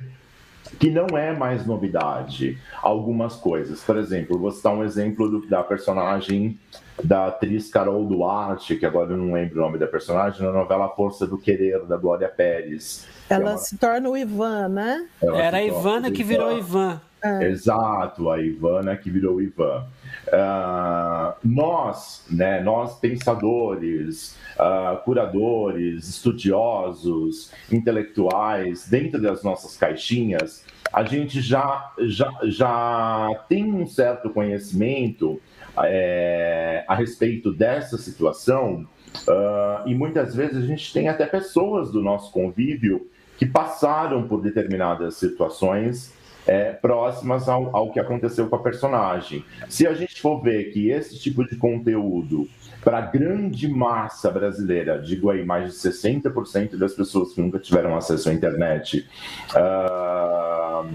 [0.80, 3.84] que não é mais novidade algumas coisas.
[3.84, 6.58] Por exemplo, vou citar um exemplo do, da personagem
[7.04, 10.88] da atriz Carol Duarte, que agora eu não lembro o nome da personagem, na novela
[10.88, 13.06] Força do Querer, da Glória Pérez.
[13.30, 13.58] Ela é uma...
[13.58, 15.08] se torna o Ivan, né?
[15.22, 17.02] Ela Era a Ivana que virou Ivan.
[17.24, 17.46] É.
[17.46, 19.88] Exato, a Ivana que virou Ivan.
[20.28, 31.42] Uh, nós, né, nós pensadores, uh, curadores, estudiosos, intelectuais, dentro das nossas caixinhas, a gente
[31.42, 35.42] já, já, já tem um certo conhecimento
[35.84, 38.88] é, a respeito dessa situação,
[39.28, 44.42] uh, e muitas vezes a gente tem até pessoas do nosso convívio que passaram por
[44.42, 46.14] determinadas situações
[46.48, 49.44] é, próximas ao, ao que aconteceu com a personagem.
[49.68, 52.48] Se a gente for ver que esse tipo de conteúdo
[52.84, 57.98] para a grande massa brasileira, digo aí mais de 60% das pessoas que nunca tiveram
[57.98, 59.08] acesso à internet,
[59.56, 60.88] uh,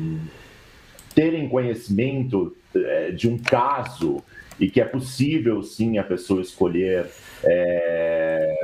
[1.12, 4.22] terem conhecimento uh, de um caso
[4.60, 7.06] e que é possível sim a pessoa escolher
[7.42, 8.54] é,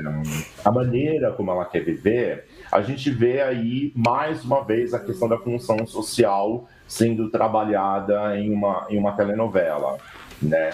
[0.63, 5.29] a maneira como ela quer viver, a gente vê aí mais uma vez a questão
[5.29, 9.99] da função social sendo trabalhada em uma, em uma telenovela,
[10.41, 10.71] né?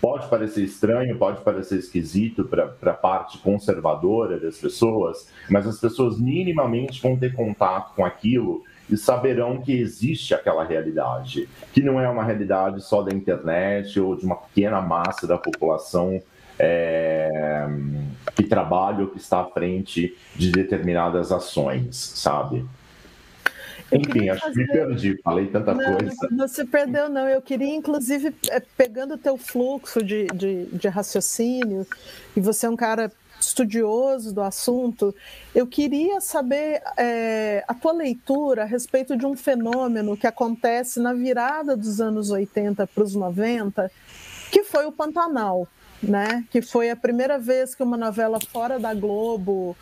[0.00, 6.20] Pode parecer estranho, pode parecer esquisito para a parte conservadora das pessoas, mas as pessoas
[6.20, 12.08] minimamente vão ter contato com aquilo e saberão que existe aquela realidade, que não é
[12.08, 16.22] uma realidade só da internet ou de uma pequena massa da população
[16.58, 17.66] é,
[18.34, 22.64] que trabalha ou que está à frente de determinadas ações, sabe?
[23.92, 24.54] Enfim, acho fazer...
[24.54, 26.16] que me perdi, falei tanta não, coisa.
[26.30, 27.28] Não se perdeu, não.
[27.28, 31.86] Eu queria, inclusive, é, pegando o teu fluxo de, de, de raciocínio,
[32.36, 35.14] e você é um cara estudioso do assunto,
[35.54, 41.12] eu queria saber é, a tua leitura a respeito de um fenômeno que acontece na
[41.12, 43.90] virada dos anos 80 para os 90,
[44.50, 45.68] que foi o Pantanal,
[46.02, 46.44] né?
[46.50, 49.76] Que foi a primeira vez que uma novela fora da Globo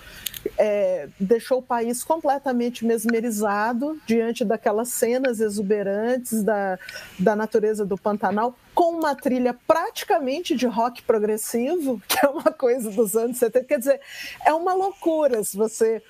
[0.59, 6.79] é, deixou o país completamente mesmerizado diante daquelas cenas exuberantes da,
[7.19, 12.91] da natureza do Pantanal, com uma trilha praticamente de rock progressivo, que é uma coisa
[12.91, 13.67] dos anos 70.
[13.67, 14.01] Quer dizer,
[14.45, 16.03] é uma loucura se você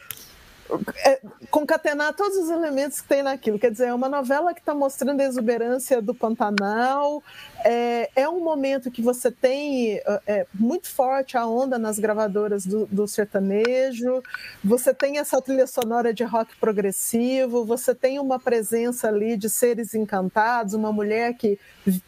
[1.50, 3.58] concatenar todos os elementos que tem naquilo.
[3.58, 7.22] Quer dizer, é uma novela que está mostrando a exuberância do Pantanal.
[7.64, 12.86] É, é um momento que você tem é, muito forte a onda nas gravadoras do,
[12.86, 14.22] do, sertanejo.
[14.62, 17.64] Você tem essa trilha sonora de rock progressivo.
[17.64, 21.58] Você tem uma presença ali de seres encantados, uma mulher que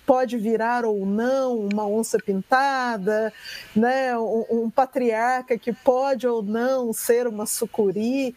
[0.05, 3.33] pode virar ou não uma onça pintada,
[3.75, 4.17] né?
[4.19, 8.35] um, um patriarca que pode ou não ser uma sucuri.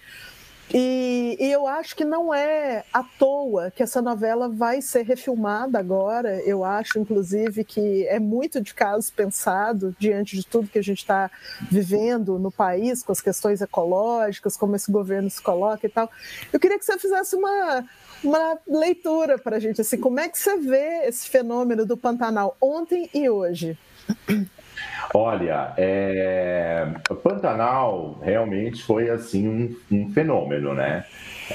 [0.74, 5.80] E, e, eu acho que não é à toa que essa novela vai ser refilmada
[5.80, 6.40] agora.
[6.44, 11.00] Eu acho, inclusive, que é muito de caso pensado diante de tudo que a gente
[11.00, 11.32] está
[11.72, 16.10] vivendo no país, com as questões ecológicas, como esse governo se coloca e tal.
[16.54, 17.86] Eu queria que você fizesse uma,
[18.24, 22.56] uma leitura para a gente, assim, como é que você vê esse fenômeno do Pantanal
[22.62, 23.76] ontem e hoje?
[25.14, 26.88] Olha, é...
[27.10, 31.06] o Pantanal realmente foi assim um, um, fenômeno, né?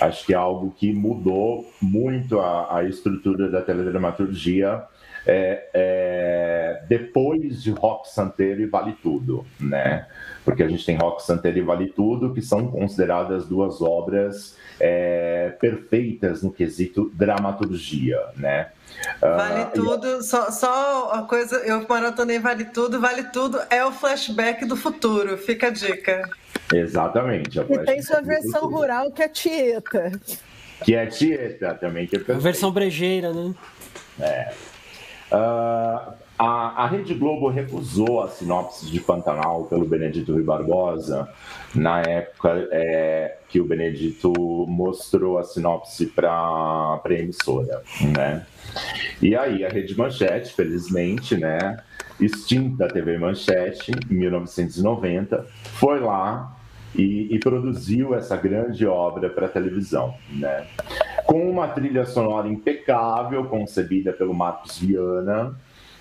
[0.00, 4.82] Acho que é algo que mudou muito a, a estrutura da teledramaturgia
[5.26, 10.06] é, é, depois de Rock Santeiro e Vale Tudo, né?
[10.44, 15.54] Porque a gente tem Rock Santeiro e Vale Tudo, que são consideradas duas obras é,
[15.60, 18.68] perfeitas no quesito dramaturgia, né?
[19.20, 23.90] Vale uh, tudo, só, só a coisa, eu maratonei Vale Tudo, Vale Tudo é o
[23.90, 26.28] flashback do futuro, fica a dica.
[26.72, 27.58] Exatamente.
[27.58, 30.12] E tem sua versão rural que é Tieta.
[30.84, 33.54] Que é Tieta também, que é A versão brejeira, né?
[34.20, 34.52] É.
[35.34, 41.28] Uh, a, a Rede Globo recusou a sinopse de Pantanal pelo Benedito Rui Barbosa
[41.74, 44.32] na época é, que o Benedito
[44.68, 48.46] mostrou a sinopse para a emissora, né?
[49.22, 51.76] E aí a Rede Manchete, felizmente, né,
[52.20, 56.56] extinta a TV Manchete em 1990, foi lá
[56.94, 60.66] e, e produziu essa grande obra para televisão, né?
[61.34, 65.52] Com uma trilha sonora impecável, concebida pelo Marcos Viana,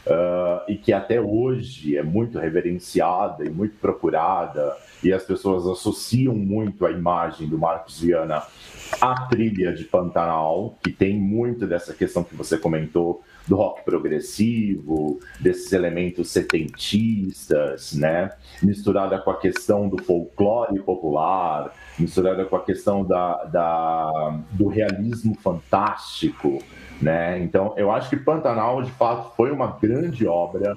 [0.06, 6.36] Uh, e que até hoje é muito reverenciada e muito procurada, e as pessoas associam
[6.36, 8.44] muito a imagem do Marcos Viana
[9.02, 15.20] à trilha de Pantanal, que tem muito dessa questão que você comentou do rock progressivo,
[15.40, 18.32] desses elementos setentistas, né?
[18.62, 25.36] Misturada com a questão do folclore popular, misturada com a questão da, da, do realismo
[25.36, 26.60] fantástico,
[27.02, 27.40] né?
[27.40, 30.76] Então, eu acho que Pantanal, de fato, foi uma grande obra.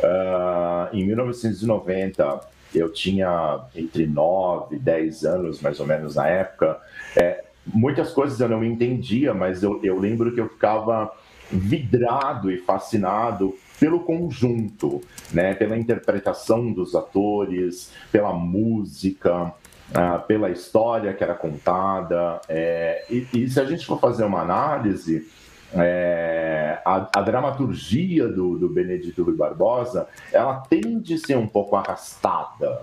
[0.00, 2.40] Uh, em 1990,
[2.74, 6.80] eu tinha entre 9 e 10 anos, mais ou menos, na época.
[7.16, 11.10] É, muitas coisas eu não entendia, mas eu, eu lembro que eu ficava
[11.50, 15.00] vidrado e fascinado pelo conjunto,
[15.32, 15.54] né?
[15.54, 19.52] pela interpretação dos atores, pela música,
[19.90, 22.40] uh, pela história que era contada.
[22.48, 25.26] É, e, e, se a gente for fazer uma análise,
[25.72, 31.76] é, a, a, dramaturgia do, do Benedito Rui Barbosa, ela tende a ser um pouco
[31.76, 32.82] arrastada,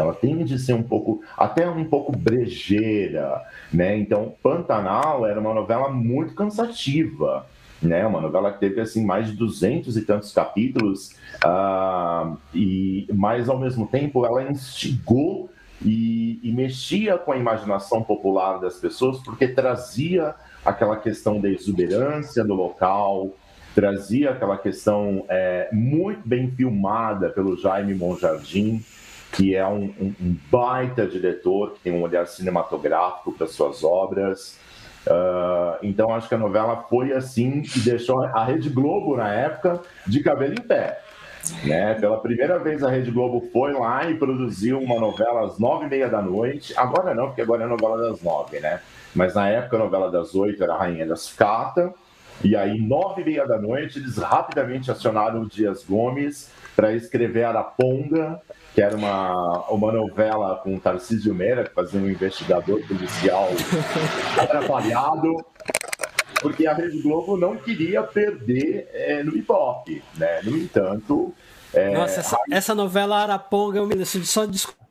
[0.00, 3.42] ela tende a ser um pouco, até um pouco brejeira,
[3.72, 3.96] né?
[3.96, 7.46] Então, Pantanal era uma novela muito cansativa,
[7.80, 8.06] né?
[8.06, 13.58] Uma novela que teve assim mais de duzentos e tantos capítulos, uh, e mas ao
[13.58, 15.50] mesmo tempo ela instigou
[15.84, 20.34] e, e, mexia com a imaginação popular das pessoas porque trazia
[20.64, 23.30] aquela questão da exuberância do local,
[23.74, 28.82] trazia aquela questão é, muito bem filmada pelo Jaime Monjardim,
[29.36, 34.58] que é um, um, um baita diretor, que tem um olhar cinematográfico para suas obras.
[35.06, 39.80] Uh, então acho que a novela foi assim e deixou a Rede Globo na época
[40.06, 41.00] de cabelo em pé.
[41.64, 41.94] Né?
[41.94, 45.90] Pela primeira vez a Rede Globo foi lá e produziu uma novela às nove e
[45.90, 46.72] meia da noite.
[46.76, 48.80] Agora não, porque agora é a novela das nove, né?
[49.14, 51.94] Mas na época a novela das oito era a Rainha da Sucata.
[52.42, 57.44] E aí, nove e meia da noite, eles rapidamente acionaram o Dias Gomes para escrever
[57.44, 58.40] Araponga,
[58.76, 63.48] que era uma, uma novela com Tarcísio Meira, que fazia um investigador policial
[64.38, 65.42] atrapalhado,
[66.42, 70.42] porque a Rede Globo não queria perder é, no Ibope, né?
[70.42, 71.34] No entanto...
[71.72, 72.40] É, Nossa, essa, a...
[72.50, 74.86] essa novela Araponga, eu me só desculpa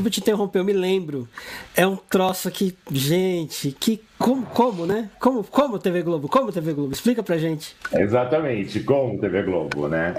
[0.00, 1.28] Desculpa te interromper, eu me lembro.
[1.76, 5.10] É um troço que, gente, que como, como, né?
[5.20, 6.26] Como, como TV Globo?
[6.26, 6.92] Como TV Globo?
[6.92, 7.76] Explica pra gente.
[7.92, 10.14] Exatamente, como TV Globo, né?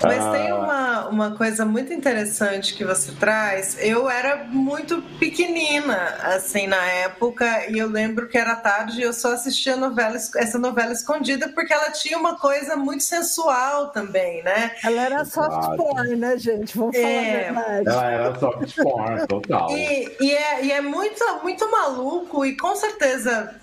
[0.00, 0.32] Mas ah...
[0.32, 3.76] tem uma, uma coisa muito interessante que você traz.
[3.80, 9.12] Eu era muito pequenina, assim, na época, e eu lembro que era tarde e eu
[9.12, 14.72] só assistia novela, essa novela escondida porque ela tinha uma coisa muito sensual também, né?
[14.82, 16.76] Ela era soft porn, né, gente?
[16.76, 17.48] Vamos falar é...
[17.48, 17.88] a verdade.
[17.88, 19.70] Ela era soft porn, total.
[19.70, 23.54] E, e, é, e é muito, muito maluco, e com certeza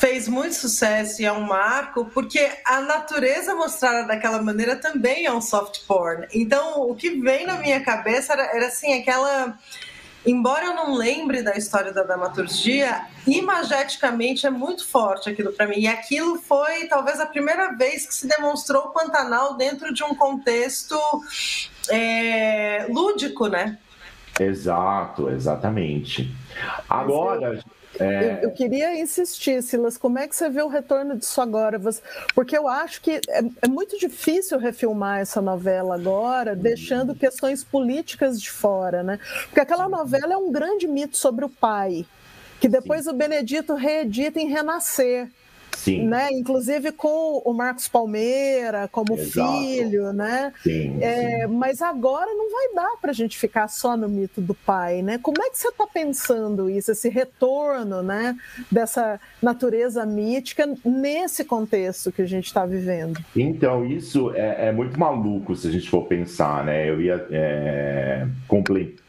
[0.00, 5.32] fez muito sucesso e é um marco, porque a natureza mostrada daquela maneira também é
[5.32, 6.26] um soft porn.
[6.32, 9.58] Então, o que vem na minha cabeça era, era assim, aquela.
[10.26, 15.78] Embora eu não lembre da história da dramaturgia, imageticamente é muito forte aquilo para mim.
[15.78, 20.14] E aquilo foi talvez a primeira vez que se demonstrou o Pantanal dentro de um
[20.14, 20.98] contexto
[21.88, 23.78] é, lúdico, né?
[24.38, 26.30] Exato, exatamente.
[26.88, 27.62] Agora,
[27.98, 28.24] é...
[28.24, 31.78] Eu, eu, queria insistir, Silas, como é que você vê o retorno disso agora?
[31.78, 32.00] Você...
[32.34, 38.40] Porque eu acho que é, é, muito difícil refilmar essa novela agora, deixando questões políticas
[38.40, 39.18] de fora, né?
[39.44, 42.06] Porque aquela novela é um grande mito sobre o pai,
[42.60, 43.10] que depois Sim.
[43.10, 45.28] o Benedito reedita em Renascer.
[45.76, 46.06] Sim.
[46.06, 46.28] Né?
[46.32, 49.58] Inclusive com o Marcos Palmeira como Exato.
[49.58, 50.52] filho, né?
[50.62, 51.54] Sim, é, sim.
[51.54, 55.18] Mas agora não vai dar para a gente ficar só no mito do pai, né?
[55.18, 58.36] Como é que você está pensando isso, esse retorno, né?
[58.70, 63.20] Dessa natureza mítica nesse contexto que a gente está vivendo?
[63.34, 66.88] Então isso é, é, muito maluco se a gente for pensar, né?
[66.88, 68.26] Eu ia é,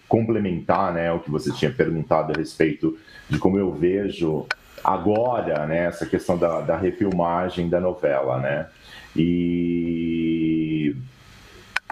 [0.07, 2.97] complementar, né, o que você tinha perguntado a respeito
[3.29, 4.47] de como eu vejo
[4.83, 8.67] agora, né, essa questão da, da refilmagem da novela, né?
[9.15, 10.95] E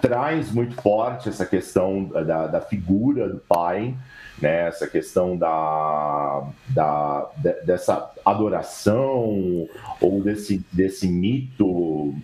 [0.00, 3.94] traz muito forte essa questão da, da figura do pai,
[4.40, 4.68] né?
[4.68, 9.68] Essa questão da, da de, dessa adoração
[10.00, 12.14] ou desse, desse mito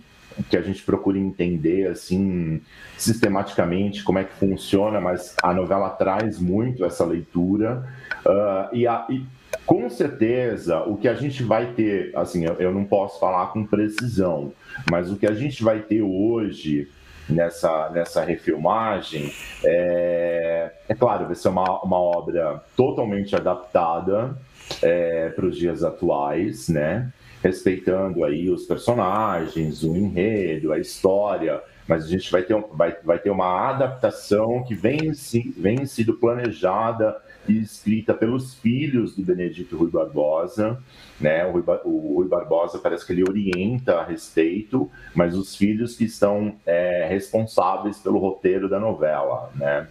[0.49, 2.61] que a gente procura entender assim
[2.97, 7.87] sistematicamente como é que funciona, mas a novela traz muito essa leitura
[8.25, 9.25] uh, e, a, e
[9.65, 14.53] com certeza, o que a gente vai ter, assim, eu, não posso falar com precisão,
[14.91, 16.87] mas o que a gente vai ter hoje
[17.27, 24.37] nessa, nessa refilmagem, é, é claro, vai ser uma, uma obra totalmente adaptada
[24.81, 27.11] é, para os dias atuais, né?
[27.43, 33.19] Respeitando aí os personagens, o enredo, a história, mas a gente vai ter, vai, vai
[33.19, 35.11] ter uma adaptação que vem,
[35.57, 37.15] vem sido planejada
[37.53, 40.79] escrita pelos filhos do Benedito Rui Barbosa.
[41.19, 41.45] Né?
[41.45, 46.05] O, Rui, o Rui Barbosa parece que ele orienta a respeito, mas os filhos que
[46.05, 49.51] estão é, responsáveis pelo roteiro da novela.
[49.55, 49.87] Né?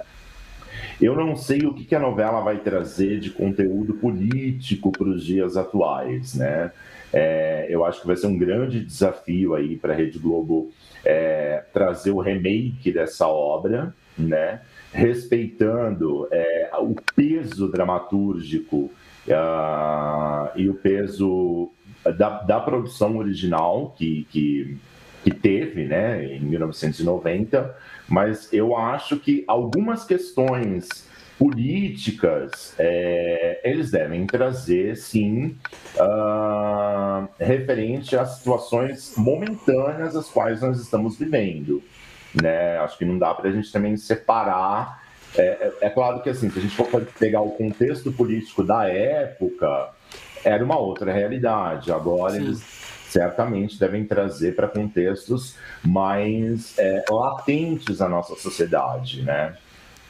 [1.00, 5.24] Eu não sei o que, que a novela vai trazer de conteúdo político para os
[5.24, 6.34] dias atuais.
[6.34, 6.70] Né?
[7.12, 10.72] É, eu acho que vai ser um grande desafio aí para a Rede Globo
[11.04, 14.60] é, trazer o remake dessa obra, né?
[14.94, 18.90] Respeitando é, o peso dramatúrgico
[19.26, 21.70] uh, e o peso
[22.16, 24.78] da, da produção original, que, que
[25.24, 27.74] que teve, né, em 1990,
[28.06, 35.56] mas eu acho que algumas questões políticas é, eles devem trazer, sim,
[35.96, 41.82] uh, referente às situações momentâneas as quais nós estamos vivendo.
[42.40, 42.78] Né?
[42.78, 45.02] Acho que não dá para a gente também separar.
[45.36, 48.88] É, é, é, claro que, assim, se a gente for pegar o contexto político da
[48.88, 49.90] época,
[50.44, 51.90] era uma outra realidade.
[51.92, 52.44] Agora, sim.
[52.44, 59.56] eles certamente devem trazer para contextos mais é, latentes à nossa sociedade, né?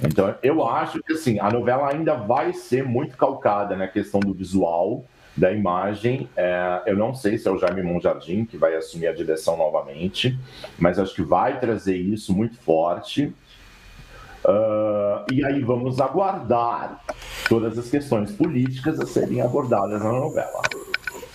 [0.02, 4.32] Então, eu acho que assim, a novela ainda vai ser muito calcada na questão do
[4.32, 5.04] visual,
[5.36, 6.28] da imagem.
[6.36, 10.38] É, eu não sei se é o Jaime Monjardim que vai assumir a direção novamente,
[10.78, 13.32] mas acho que vai trazer isso muito forte.
[14.44, 17.02] Uh, e aí vamos aguardar
[17.48, 20.60] todas as questões políticas a serem abordadas na novela.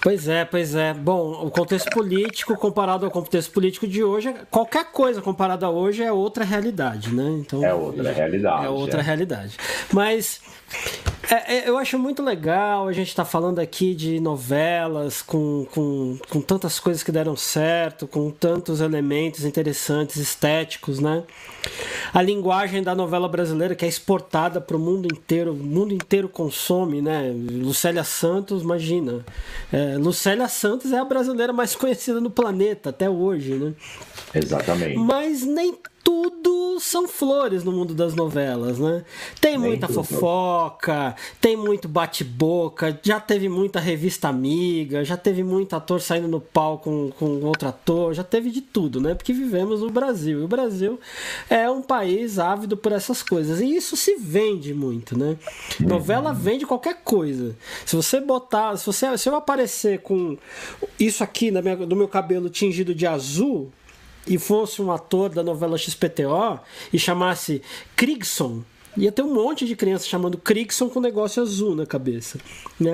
[0.01, 0.93] Pois é, pois é.
[0.93, 6.03] Bom, o contexto político comparado ao contexto político de hoje, qualquer coisa comparada a hoje
[6.03, 7.39] é outra realidade, né?
[7.41, 8.65] Então, é outra realidade.
[8.65, 9.03] É outra é.
[9.03, 9.57] realidade.
[9.91, 10.39] Mas
[11.29, 15.65] é, é, eu acho muito legal a gente estar tá falando aqui de novelas com,
[15.71, 21.23] com, com tantas coisas que deram certo, com tantos elementos interessantes, estéticos, né?
[22.13, 26.29] A linguagem da novela brasileira que é exportada para o mundo inteiro, o mundo inteiro
[26.29, 27.33] consome, né?
[27.33, 29.25] Lucélia Santos, imagina.
[29.71, 33.73] É, Lucélia Santos é a brasileira mais conhecida no planeta até hoje, né?
[34.33, 34.97] Exatamente.
[34.97, 35.77] Mas nem
[36.09, 39.05] tudo são flores no mundo das novelas, né?
[39.39, 46.01] Tem muita fofoca, tem muito bate-boca, já teve muita revista amiga, já teve muito ator
[46.01, 49.13] saindo no palco com, com outro ator, já teve de tudo, né?
[49.13, 50.39] Porque vivemos no Brasil.
[50.39, 50.99] E o Brasil
[51.47, 53.61] é um país ávido por essas coisas.
[53.61, 55.37] E isso se vende muito, né?
[55.79, 55.89] Uhum.
[55.89, 57.55] Novela vende qualquer coisa.
[57.85, 60.35] Se você botar, se você se eu aparecer com
[60.99, 63.71] isso aqui na minha, no meu cabelo tingido de azul,
[64.27, 66.59] e fosse um ator da novela XPTO
[66.91, 67.61] e chamasse
[67.95, 68.63] Krigson,
[68.97, 72.39] ia ter um monte de criança chamando Krigson com negócio azul na cabeça.
[72.79, 72.91] Né?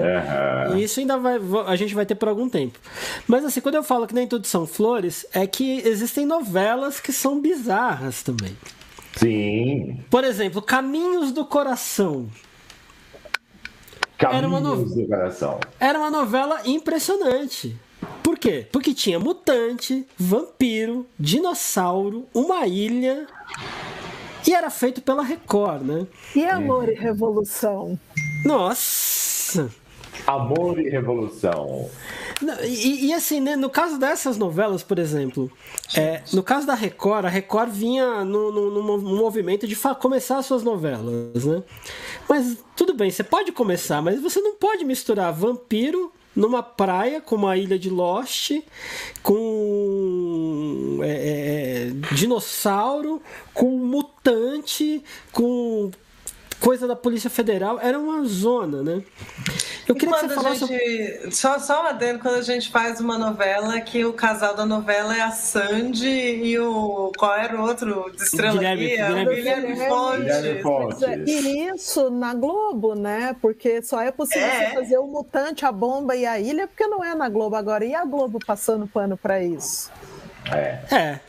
[0.69, 0.77] Uhum.
[0.77, 2.79] E isso ainda vai, a gente vai ter por algum tempo.
[3.27, 7.11] Mas assim, quando eu falo que nem tudo são flores, é que existem novelas que
[7.11, 8.55] são bizarras também.
[9.15, 10.03] Sim.
[10.09, 12.27] Por exemplo, Caminhos do Coração.
[14.17, 15.59] Caminhos do Coração.
[15.79, 17.75] Era uma novela impressionante.
[18.23, 18.67] Por quê?
[18.71, 23.27] Porque tinha mutante, vampiro, dinossauro, uma ilha.
[24.47, 26.07] E era feito pela Record, né?
[26.35, 27.99] E Amor e Revolução?
[28.45, 29.69] Nossa!
[30.27, 31.89] Amor e Revolução.
[32.63, 35.51] E, e, assim, né, no caso dessas novelas, por exemplo,
[35.95, 40.45] é, no caso da Record, a Record vinha no, no, no movimento de começar as
[40.45, 41.63] suas novelas, né?
[42.27, 47.47] Mas tudo bem, você pode começar, mas você não pode misturar vampiro numa praia como
[47.47, 48.51] a ilha de Lost,
[49.23, 53.21] com é, é, é, dinossauro,
[53.53, 55.91] com mutante, com
[56.59, 59.03] coisa da Polícia Federal, era uma zona, né?
[59.87, 60.65] Eu queria que você falasse.
[60.65, 64.65] Gente, só, só um adendo, quando a gente faz uma novela que o casal da
[64.65, 67.11] novela é a Sandy e o.
[67.17, 68.95] Qual era o outro de estrela Guilherme, aqui?
[68.95, 70.61] Guilherme, o Guilherme, Fontes.
[70.61, 71.01] Fontes.
[71.03, 73.35] É, e isso na Globo, né?
[73.41, 74.69] Porque só é possível é.
[74.69, 77.85] você fazer o Mutante, a Bomba e a Ilha, porque não é na Globo agora.
[77.85, 79.91] E a Globo passando pano para isso?
[80.51, 80.79] É.
[80.95, 81.19] É.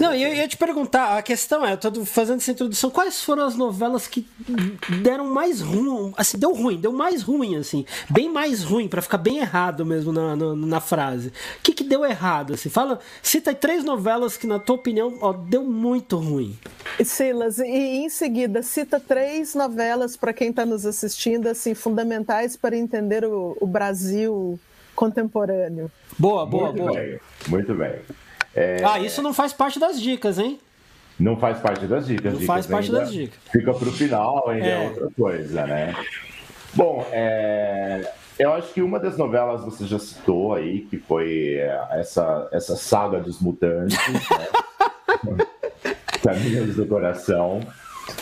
[0.00, 3.22] Não, e eu ia te perguntar, a questão é, eu tô fazendo essa introdução, quais
[3.22, 4.26] foram as novelas que
[5.02, 9.18] deram mais ruim, assim, deu ruim, deu mais ruim, assim, bem mais ruim, para ficar
[9.18, 11.28] bem errado mesmo na, na, na frase.
[11.28, 12.68] O que que deu errado, assim?
[12.68, 16.58] Fala, cita aí três novelas que, na tua opinião, ó, deu muito ruim.
[17.04, 22.76] Silas, e em seguida, cita três novelas para quem está nos assistindo, assim, fundamentais para
[22.76, 24.58] entender o, o Brasil
[24.94, 25.90] contemporâneo.
[26.18, 26.92] Boa, boa, muito boa.
[26.92, 28.00] Bem, muito bem.
[28.60, 28.84] É...
[28.84, 30.60] Ah, isso não faz parte das dicas, hein?
[31.18, 32.32] Não faz parte das dicas.
[32.32, 33.38] Não dicas faz parte das dicas.
[33.50, 34.84] Fica para o final, ainda é.
[34.84, 34.88] é.
[34.88, 35.94] outra coisa, né?
[36.74, 38.12] Bom, é...
[38.38, 41.58] eu acho que uma das novelas você já citou aí, que foi
[41.92, 44.48] essa, essa saga dos mutantes, né?
[46.22, 47.60] Caminhos do Coração.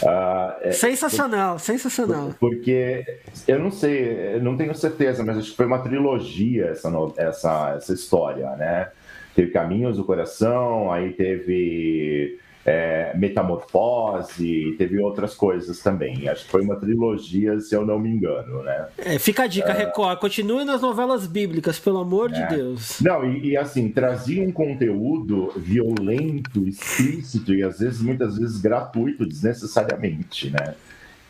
[0.03, 2.35] Uh, sensacional, é, sensacional.
[2.39, 3.05] Porque
[3.47, 7.75] eu não sei, eu não tenho certeza, mas acho que foi uma trilogia essa, essa,
[7.77, 8.89] essa história, né?
[9.35, 16.29] Teve Caminhos do Coração, aí teve é, Metamorfose, teve outras coisas também.
[16.29, 18.89] Acho que foi uma trilogia, se eu não me engano, né?
[18.99, 19.73] É, fica a dica, é...
[19.73, 22.47] Record, continue nas novelas bíblicas, pelo amor de é.
[22.47, 23.01] Deus.
[23.01, 29.27] Não, e, e, assim, trazia um conteúdo violento, explícito e às vezes, muitas vezes, gratuito,
[29.27, 30.75] desnecessariamente, né?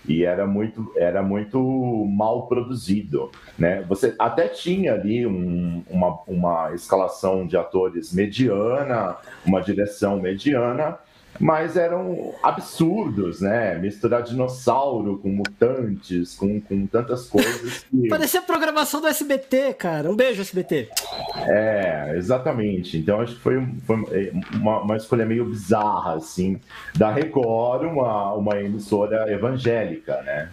[0.09, 1.61] E era muito, era muito
[2.07, 3.31] mal produzido.
[3.59, 3.83] Né?
[3.83, 10.99] Você até tinha ali um, uma, uma escalação de atores mediana, uma direção mediana,
[11.39, 13.79] mas eram absurdos, né?
[13.79, 17.85] Misturar dinossauro com mutantes, com, com tantas coisas.
[17.85, 18.09] Que...
[18.09, 20.11] Parecia programação do SBT, cara.
[20.11, 20.89] Um beijo, SBT.
[21.37, 22.99] É, exatamente.
[22.99, 26.61] Então acho que foi, foi uma, uma, escolha meio bizarra, assim,
[26.97, 30.51] da Record, uma, uma emissora evangélica, né?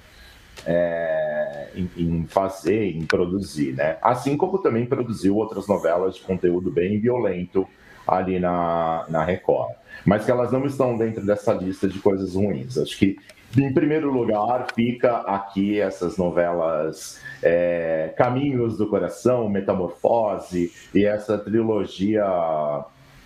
[0.68, 3.98] É, em, em, fazer, em produzir, né?
[4.02, 7.68] Assim como também produziu outras novelas de conteúdo bem violento
[8.08, 9.76] ali na, na Record
[10.06, 12.78] mas que elas não estão dentro dessa lista de coisas ruins.
[12.78, 13.18] Acho que,
[13.58, 22.26] em primeiro lugar, fica aqui essas novelas é, Caminhos do Coração, Metamorfose e essa trilogia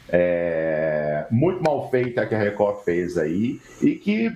[0.08, 4.32] é, muito mal feita que a Record fez aí e que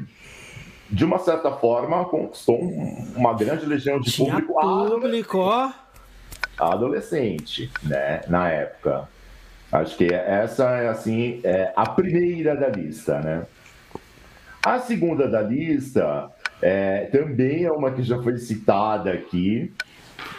[0.89, 2.59] de uma certa forma conquistou
[3.15, 5.73] uma grande legião de Tinha público, público
[6.57, 9.07] adolescente, né, na época.
[9.73, 13.47] Acho que essa é assim é a primeira da lista, né?
[14.63, 16.29] A segunda da lista
[16.61, 19.73] é, também é uma que já foi citada aqui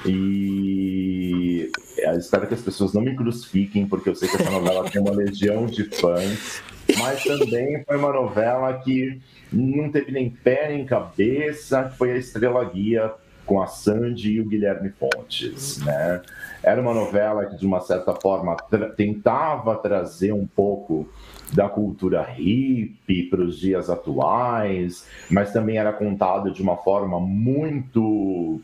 [0.06, 1.68] e
[2.16, 5.10] espero que as pessoas não me crucifiquem porque eu sei que essa novela tem uma
[5.10, 6.62] legião de fãs,
[6.96, 9.20] mas também foi uma novela que
[9.52, 13.12] não teve nem pé nem cabeça, foi a Estrela Guia
[13.46, 16.22] com a Sandy e o Guilherme Fontes, né?
[16.62, 21.08] Era uma novela que, de uma certa forma, tra tentava trazer um pouco
[21.52, 28.60] da cultura hippie para os dias atuais, mas também era contado de uma forma muito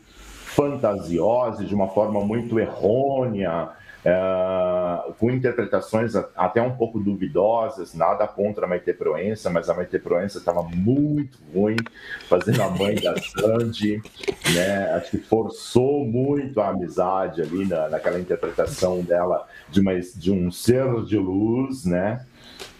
[0.51, 3.69] fantasiosa, de uma forma muito errônea,
[4.03, 9.99] Uh, com interpretações até um pouco duvidosas, nada contra a Maite Proença, mas a Maite
[9.99, 11.75] Proença estava muito ruim
[12.27, 14.01] fazendo a mãe da Sandy,
[14.55, 14.91] né?
[14.95, 20.51] Acho que forçou muito a amizade ali na, naquela interpretação dela de, uma, de um
[20.51, 22.25] ser de luz, né?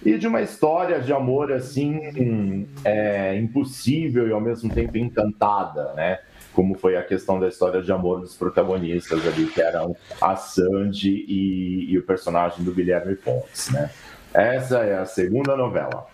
[0.03, 6.19] E de uma história de amor assim é, impossível e ao mesmo tempo encantada, né?
[6.53, 11.25] Como foi a questão da história de amor dos protagonistas ali, que eram a Sandy
[11.27, 13.89] e, e o personagem do Guilherme Fontes, né?
[14.33, 16.07] Essa é a segunda novela.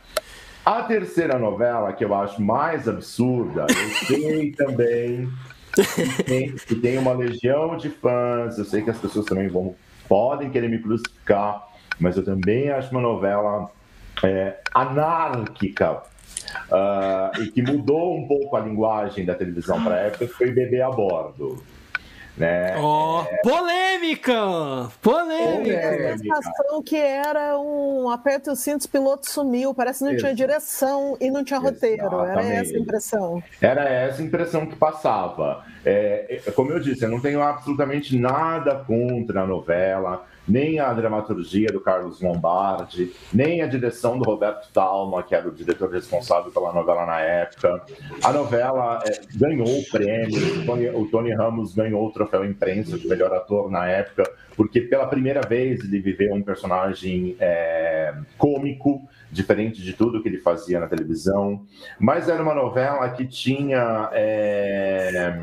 [0.66, 5.30] A terceira novela, que eu acho mais absurda, eu sei também
[5.74, 9.76] que tem, que tem uma legião de fãs, eu sei que as pessoas também vão,
[10.08, 11.68] podem querer me crucificar,
[12.00, 13.70] mas eu também acho uma novela
[14.24, 16.02] é, anárquica
[16.72, 20.82] uh, e que mudou um pouco a linguagem da televisão para a época, foi Bebê
[20.82, 21.64] a Bordo.
[22.38, 22.78] Né?
[22.80, 23.38] Oh, é...
[23.38, 24.92] Polêmica!
[25.02, 26.14] Polêmica!
[26.14, 30.22] A sensação que era um aperto o cinto, o piloto sumiu, parece que não Isso.
[30.22, 32.06] tinha direção e não tinha roteiro.
[32.06, 32.48] Exatamente.
[32.48, 33.44] Era essa a impressão.
[33.60, 35.66] Era essa a impressão que passava.
[35.84, 40.93] É, é, como eu disse, eu não tenho absolutamente nada contra a novela nem a
[40.93, 46.52] dramaturgia do Carlos Lombardi, nem a direção do Roberto Talma, que era o diretor responsável
[46.52, 47.82] pela novela na época.
[48.24, 52.98] A novela é, ganhou o prêmio, o Tony, o Tony, Ramos ganhou o troféu imprensa
[52.98, 54.24] de melhor ator na época,
[54.56, 60.40] porque pela primeira vez ele viveu um personagem é, cômico, diferente de tudo que ele
[60.40, 61.62] fazia na televisão.
[62.00, 65.38] Mas era uma novela que tinha é,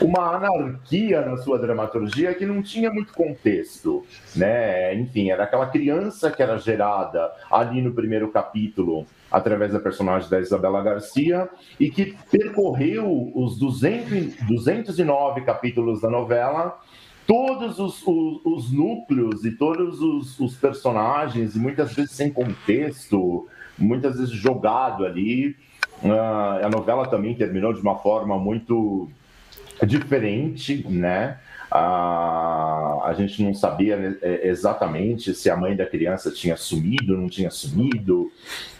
[0.00, 4.04] uma anarquia na sua dramaturgia que não tinha muito contexto,
[4.34, 4.94] né?
[4.94, 10.40] Enfim, era aquela criança que era gerada ali no primeiro capítulo através da personagem da
[10.40, 16.78] Isabela Garcia e que percorreu os 200, 209 capítulos da novela
[17.30, 23.46] todos os, os, os núcleos e todos os, os, personagens, e muitas vezes sem contexto,
[23.78, 25.54] muitas vezes jogado ali.
[26.02, 29.08] Uh, a novela também terminou de uma forma muito
[29.86, 31.38] diferente, né?
[31.70, 37.16] A, a gente não sabia né, é, exatamente se a mãe da criança tinha sumido,
[37.16, 38.30] não tinha sumido,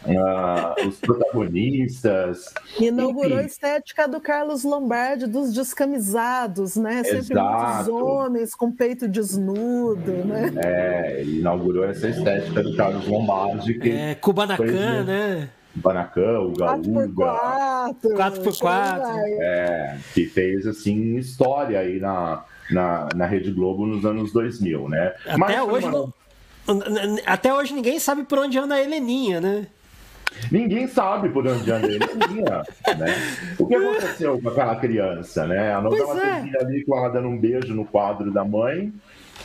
[0.05, 2.53] uh, os protagonistas.
[2.77, 3.43] Inaugurou enfim.
[3.43, 7.03] a estética do Carlos Lombardi, dos descamisados, né?
[7.03, 7.75] Sempre Exato.
[7.75, 10.51] muitos homens com peito desnudo, né?
[10.57, 13.75] É, inaugurou essa estética do Carlos Lombardi.
[13.75, 15.49] Que é, Kubanacan, né?
[15.73, 17.91] Kubanacan, o Gaúga.
[18.03, 19.01] 4x4.
[19.39, 25.13] É, que fez, assim, história aí na, na, na Rede Globo nos anos 2000, né?
[25.25, 26.13] Até Mas, hoje uma...
[27.25, 29.67] Até hoje ninguém sabe por onde anda a Heleninha, né?
[30.51, 32.63] Ninguém sabe por onde anda a Heleninha,
[32.97, 33.15] né?
[33.59, 35.73] O que aconteceu com aquela criança, né?
[35.73, 36.35] A novela é.
[36.35, 38.93] termina ali com ela dando um beijo no quadro da mãe.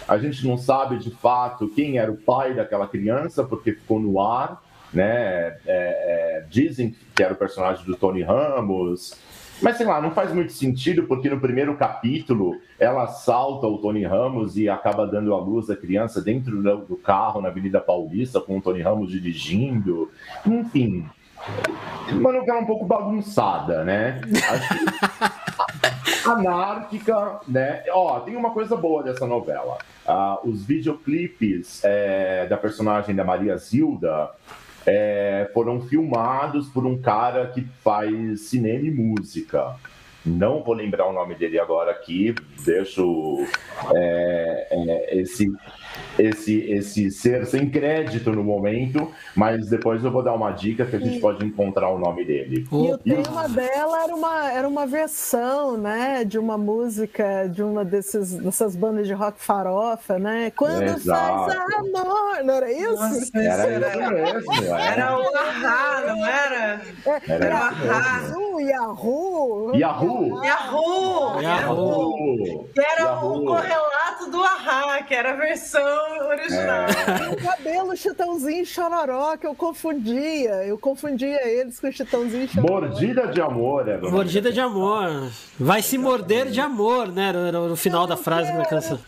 [0.06, 4.20] A gente não sabe de fato quem era o pai daquela criança, porque ficou no
[4.20, 4.62] ar,
[4.92, 5.56] né?
[5.66, 9.14] É, é, dizem que era o personagem do Tony Ramos,
[9.62, 14.04] Mas sei lá, não faz muito sentido, porque no primeiro capítulo ela assalta o Tony
[14.04, 18.58] Ramos e acaba dando a luz à criança dentro do carro na Avenida Paulista, com
[18.58, 20.10] o Tony Ramos dirigindo.
[20.46, 21.06] Enfim,
[22.10, 24.20] uma novela um pouco bagunçada, né?
[26.26, 27.84] anárquica, né?
[27.90, 29.78] Ó, tem uma coisa boa dessa novela.
[30.06, 34.30] Uh, os videoclipes é, da personagem da Maria Zilda
[34.86, 39.74] é, foram filmados por um cara que faz cinema e música.
[40.24, 42.34] Não vou lembrar o nome dele agora aqui,
[42.64, 43.44] deixo
[43.94, 45.52] é, é, esse
[46.18, 50.96] esse, esse ser sem crédito no momento, mas depois eu vou dar uma dica que
[50.96, 52.66] a gente pode encontrar o nome dele.
[52.70, 57.84] E o tema dela era uma, era uma versão, né, de uma música de uma
[57.84, 60.50] desses, dessas bandas de rock farofa, né?
[60.56, 61.50] Quando Exato.
[61.50, 62.94] faz amor, não era isso?
[62.94, 64.74] Nossa, era, era isso mesmo.
[64.74, 66.82] Era, era o Ahá, não era?
[67.06, 69.76] É, era, era Yahoo, Yahoo.
[69.76, 70.44] Yahoo.
[70.44, 71.42] Yahoo.
[71.42, 72.68] Yahoo.
[72.74, 73.42] Que era Yahoo.
[73.42, 75.85] o correlato do Ahá, que era a versão
[76.28, 76.86] original.
[76.86, 77.36] É.
[77.36, 80.64] O cabelo Chitãozinho e Chororó, que eu confundia.
[80.64, 82.80] Eu confundia eles com Chitãozinho e Chororó.
[82.80, 83.98] Mordida de amor, é.
[83.98, 85.30] Mordida de amor.
[85.58, 87.32] Vai se morder de amor, né?
[87.32, 88.98] No, no final da frase da canção.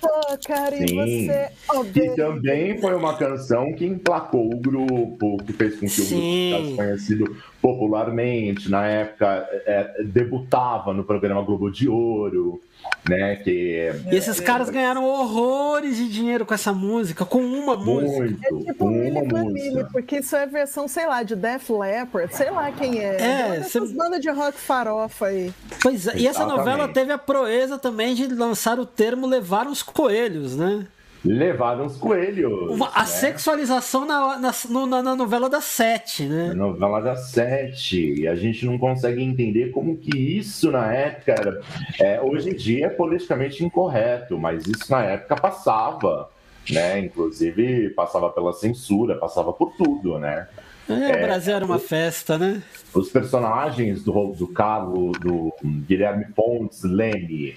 [0.87, 1.27] Sim.
[1.27, 6.53] Você, e também foi uma canção que emplacou o grupo, que fez com que Sim.
[6.53, 8.71] o grupo ficasse conhecido popularmente.
[8.71, 12.61] Na época, é, debutava no programa Globo de Ouro
[13.09, 13.37] né?
[13.37, 18.21] Que e esses caras ganharam horrores de dinheiro com essa música, com uma música.
[18.21, 19.89] Muito, é tipo com uma música.
[19.93, 23.17] porque isso é versão, sei lá, de Def Leppard, sei lá quem é.
[23.21, 25.53] É, essas bandas de rock farofa aí.
[25.83, 29.83] Pois é, e essa novela teve a proeza também de lançar o termo levar os
[29.83, 30.87] coelhos, né?
[31.29, 32.71] Levaram os coelhos.
[32.71, 33.07] Uma, a né?
[33.07, 34.53] sexualização na, na,
[34.87, 36.49] na, na, novela das sete, né?
[36.49, 38.21] Na novela das sete.
[38.21, 41.61] E a gente não consegue entender como que isso na época era.
[42.01, 46.31] É, hoje em dia é politicamente incorreto, mas isso na época passava.
[46.71, 47.01] Né?
[47.01, 50.49] Inclusive passava pela censura, passava por tudo, né?
[50.89, 52.63] É, é, o Brasil era uma festa, né?
[52.95, 57.55] Os personagens do, do Carlos, do Guilherme Pontes, Leme,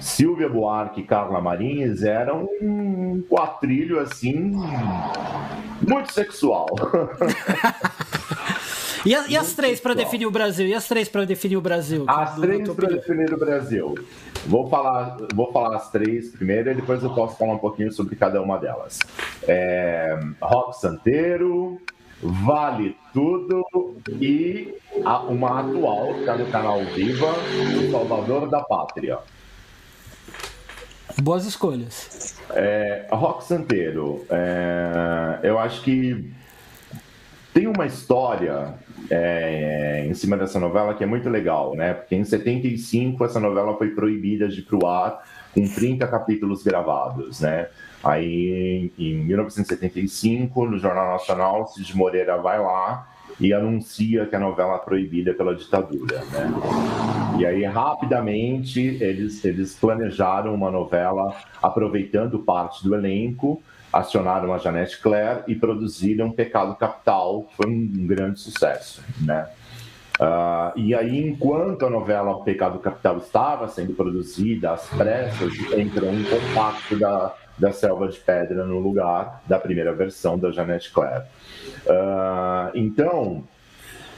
[0.00, 4.52] Silvia Buarque e Carla Marins eram um quatrilho assim
[5.86, 6.66] muito sexual.
[9.04, 10.66] e, a, e as três para definir o Brasil?
[10.66, 12.04] E as três para definir o Brasil?
[12.06, 13.94] As três para definir o Brasil.
[14.46, 18.14] Vou falar, vou falar as três primeiro e depois eu posso falar um pouquinho sobre
[18.16, 18.98] cada uma delas.
[19.48, 21.80] É, Rock Santeiro,
[22.22, 23.64] Vale Tudo
[24.08, 24.74] e
[25.04, 27.32] a, uma atual que está no canal Viva,
[27.78, 29.18] O Salvador da Pátria.
[31.22, 32.36] Boas escolhas.
[32.50, 36.30] É, Rock Santeiro, é, eu acho que
[37.54, 38.74] tem uma história
[39.10, 41.94] é, em cima dessa novela que é muito legal, né?
[41.94, 45.22] Porque em 75 essa novela foi proibida de ir pro ar
[45.54, 47.68] com 30 capítulos gravados, né?
[48.04, 53.08] Aí em 1975, no Jornal Nacional, Cid Moreira vai lá
[53.38, 56.52] e anuncia que a novela é proibida pela ditadura, né?
[57.38, 63.62] E aí rapidamente eles eles planejaram uma novela aproveitando parte do elenco,
[63.92, 69.48] acionaram a Janete Claire e produziram Pecado Capital, que foi um grande sucesso, né?
[70.18, 76.24] Uh, e aí, enquanto a novela Pecado Capital estava sendo produzida, às pressas, entrou um
[76.24, 81.24] compacto da, da Selva de Pedra no lugar da primeira versão da Janete Claire.
[81.86, 83.44] Uh, então,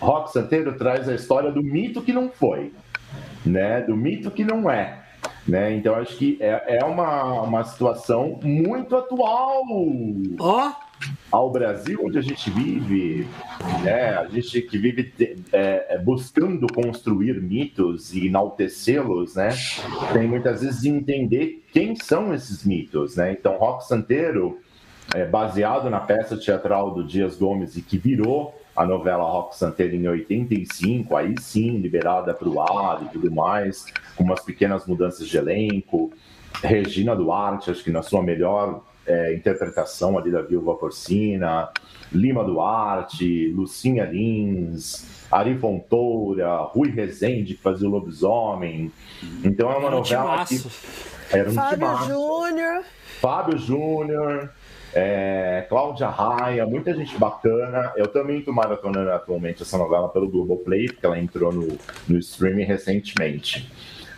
[0.01, 2.72] Rock Santeiro traz a história do mito que não foi,
[3.45, 3.80] né?
[3.82, 5.03] Do mito que não é.
[5.47, 5.74] Né?
[5.74, 9.62] Então acho que é, é uma, uma situação muito atual
[10.39, 10.88] oh.
[11.30, 13.26] Ao Brasil onde a gente vive,
[13.82, 14.16] né?
[14.16, 15.12] A gente que vive
[15.53, 19.51] é, é, buscando construir mitos e enaltecê-los, né?
[20.12, 23.32] Tem muitas vezes de entender quem são esses mitos, né?
[23.32, 24.59] Então Rock Santeiro
[25.14, 29.96] é, baseado na peça teatral do Dias Gomes e que virou a novela Rock Santeiro
[29.96, 35.26] em 85, aí sim, liberada para o ar e tudo mais, com umas pequenas mudanças
[35.26, 36.12] de elenco.
[36.62, 41.70] Regina Duarte, acho que na sua melhor é, interpretação ali da Viúva Porcina,
[42.12, 48.92] Lima Duarte, Lucinha Lins, Ari Fontoura, Rui Rezende, que fazia o Lobisomem.
[49.42, 50.62] Então é uma novela que...
[51.30, 52.84] Era um Fábio Júnior.
[53.20, 54.50] Fábio Júnior,
[54.94, 57.92] é, Cláudia Raia, muita gente bacana.
[57.96, 61.78] Eu também estou maratonando atualmente essa novela pelo Globoplay, porque ela entrou no,
[62.09, 63.70] no streaming recentemente.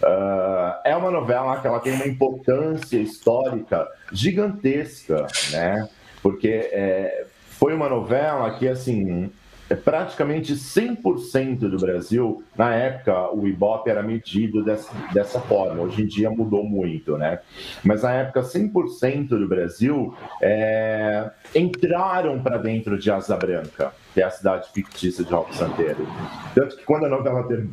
[0.03, 5.89] Uh, é uma novela que ela tem uma importância histórica gigantesca, né?
[6.23, 9.31] Porque é, foi uma novela que, assim,
[9.71, 16.03] é praticamente 100% do Brasil, na época o Ibope era medido dessa, dessa forma, hoje
[16.03, 17.39] em dia mudou muito, né?
[17.85, 24.25] Mas na época 100% do Brasil é, entraram para dentro de Asa Branca, que é
[24.25, 26.05] a cidade fictícia de Roque Santeiro.
[26.53, 27.69] Tanto que quando a novela ter,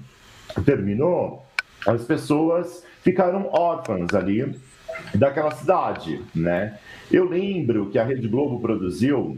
[0.63, 1.46] terminou,
[1.87, 4.53] as pessoas ficaram órfãs ali
[5.15, 6.77] daquela cidade, né?
[7.09, 9.37] Eu lembro que a Rede Globo produziu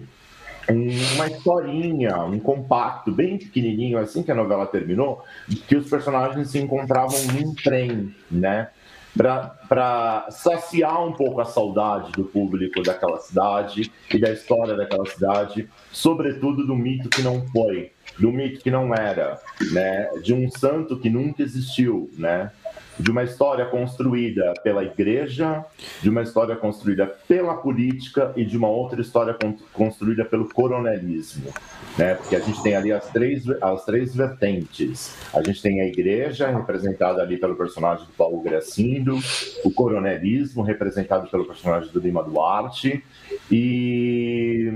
[1.16, 5.24] uma historinha, um compacto bem pequenininho, assim que a novela terminou,
[5.68, 8.70] que os personagens se encontravam num trem, né?
[9.20, 15.67] Para saciar um pouco a saudade do público daquela cidade e da história daquela cidade,
[15.91, 19.38] sobretudo do mito que não foi, do mito que não era,
[19.74, 20.09] né?
[20.24, 22.49] De um santo que nunca existiu, né?
[23.00, 25.64] De uma história construída pela igreja,
[26.02, 29.36] de uma história construída pela política e de uma outra história
[29.74, 31.52] construída pelo coronelismo.
[31.97, 32.16] Né?
[32.16, 35.16] Porque a gente tem ali as três, as três vertentes.
[35.34, 39.18] A gente tem a igreja, representada ali pelo personagem do Paulo Gracindo,
[39.64, 43.04] o coronelismo, representado pelo personagem do Lima Duarte,
[43.52, 44.70] e.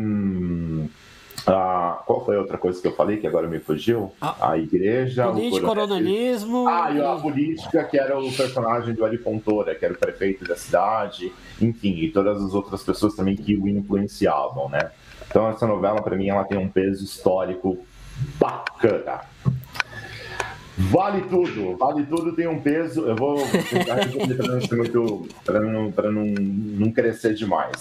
[1.45, 4.11] Ah, qual foi a outra coisa que eu falei que agora me fugiu?
[4.21, 5.27] Ah, a igreja.
[5.27, 6.67] Política, o coronelismo.
[6.67, 10.45] Ah, e a política, que era o personagem do Ari Fontoura, que era o prefeito
[10.45, 11.31] da cidade,
[11.61, 14.91] enfim, e todas as outras pessoas também que o influenciavam, né?
[15.27, 17.77] Então, essa novela, para mim, ela tem um peso histórico
[18.39, 19.21] bacana.
[20.77, 23.01] Vale tudo, vale tudo tem um peso.
[23.01, 23.37] Eu vou
[23.69, 23.97] tentar
[25.45, 26.43] para não para não, não,
[26.85, 27.73] não crescer demais.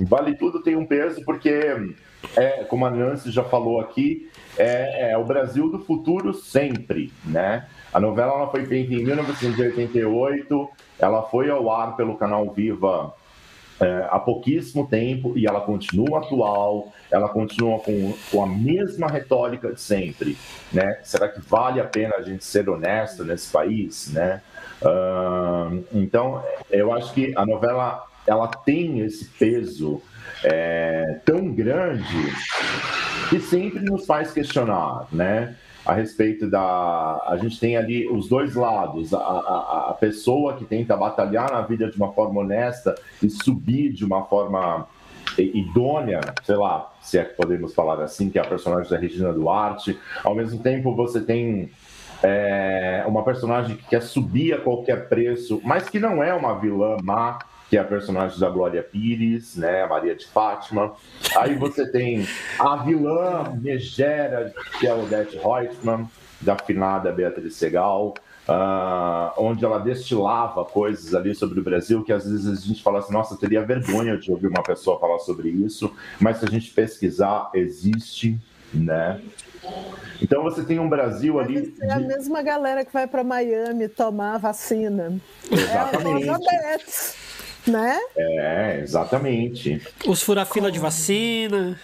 [0.00, 1.94] Vale tudo tem um peso porque
[2.36, 7.66] é, como a Nancy já falou aqui, é, é, o Brasil do futuro sempre, né?
[7.92, 10.68] A novela ela foi feita em 1988,
[10.98, 13.14] ela foi ao ar pelo canal Viva
[13.80, 19.72] é, há pouquíssimo tempo e ela continua atual, ela continua com, com a mesma retórica
[19.72, 20.36] de sempre,
[20.72, 21.00] né?
[21.02, 24.42] Será que vale a pena a gente ser honesto nesse país, né?
[24.82, 30.00] Uh, então, eu acho que a novela ela tem esse peso
[30.44, 32.32] é, tão grande
[33.28, 35.56] que sempre nos faz questionar, né?
[35.84, 37.22] A respeito da.
[37.26, 41.62] A gente tem ali os dois lados: a, a, a pessoa que tenta batalhar na
[41.62, 44.86] vida de uma forma honesta e subir de uma forma
[45.38, 49.32] idônea, sei lá, se é que podemos falar assim, que é a personagem da Regina
[49.32, 49.98] Duarte.
[50.22, 51.70] Ao mesmo tempo, você tem
[52.22, 56.96] é, uma personagem que quer subir a qualquer preço, mas que não é uma vilã
[57.02, 57.38] má,
[57.70, 60.92] que é a personagem da Glória Pires, né, a Maria de Fátima.
[61.36, 62.26] Aí você tem
[62.58, 66.10] a vilã megera, que é a Odette Reutemann,
[66.40, 68.14] da finada Beatriz Segal,
[68.48, 72.98] uh, onde ela destilava coisas ali sobre o Brasil que às vezes a gente fala
[72.98, 76.72] assim, nossa, teria vergonha de ouvir uma pessoa falar sobre isso, mas se a gente
[76.72, 78.36] pesquisar, existe,
[78.74, 79.20] né?
[80.20, 81.72] Então você tem um Brasil ali.
[81.82, 85.20] É a mesma galera que vai para Miami tomar vacina.
[85.50, 86.28] Exatamente.
[86.28, 86.78] É a
[87.66, 87.98] né?
[88.16, 89.80] É, exatamente.
[90.06, 91.78] Os fura-fila de vacina.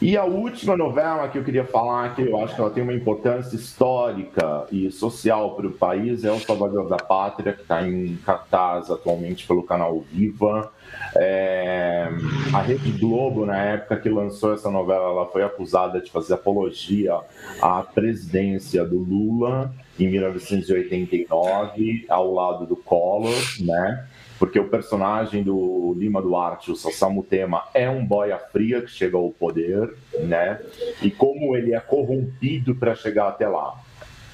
[0.00, 2.92] E a última novela que eu queria falar, que eu acho que ela tem uma
[2.92, 8.16] importância histórica e social para o país, é O Salvador da Pátria, que está em
[8.16, 10.72] cartaz atualmente pelo canal Viva.
[11.16, 12.08] É...
[12.52, 17.20] A Rede Globo, na época que lançou essa novela, ela foi acusada de fazer apologia
[17.60, 24.06] à presidência do Lula em 1989, ao lado do Collor, né?
[24.42, 29.16] Porque o personagem do Lima Duarte, o Sassamo Tema, é um boia fria que chega
[29.16, 30.58] ao poder, né?
[31.00, 33.80] E como ele é corrompido para chegar até lá,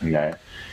[0.01, 0.31] né?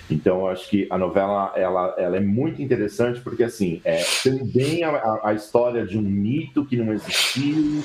[0.09, 5.19] Então, acho que a novela ela, ela é muito interessante porque, assim, é também a,
[5.21, 7.83] a história de um mito que não existiu,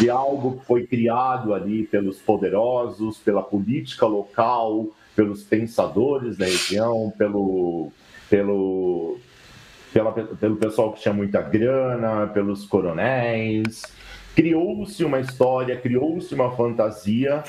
[0.00, 7.12] de algo que foi criado ali pelos poderosos, pela política local, pelos pensadores da região,
[7.16, 7.92] pelo,
[8.28, 9.20] pelo,
[9.92, 13.82] pela, pelo pessoal que tinha muita grana, pelos coronéis.
[14.34, 17.42] Criou-se uma história, criou-se uma fantasia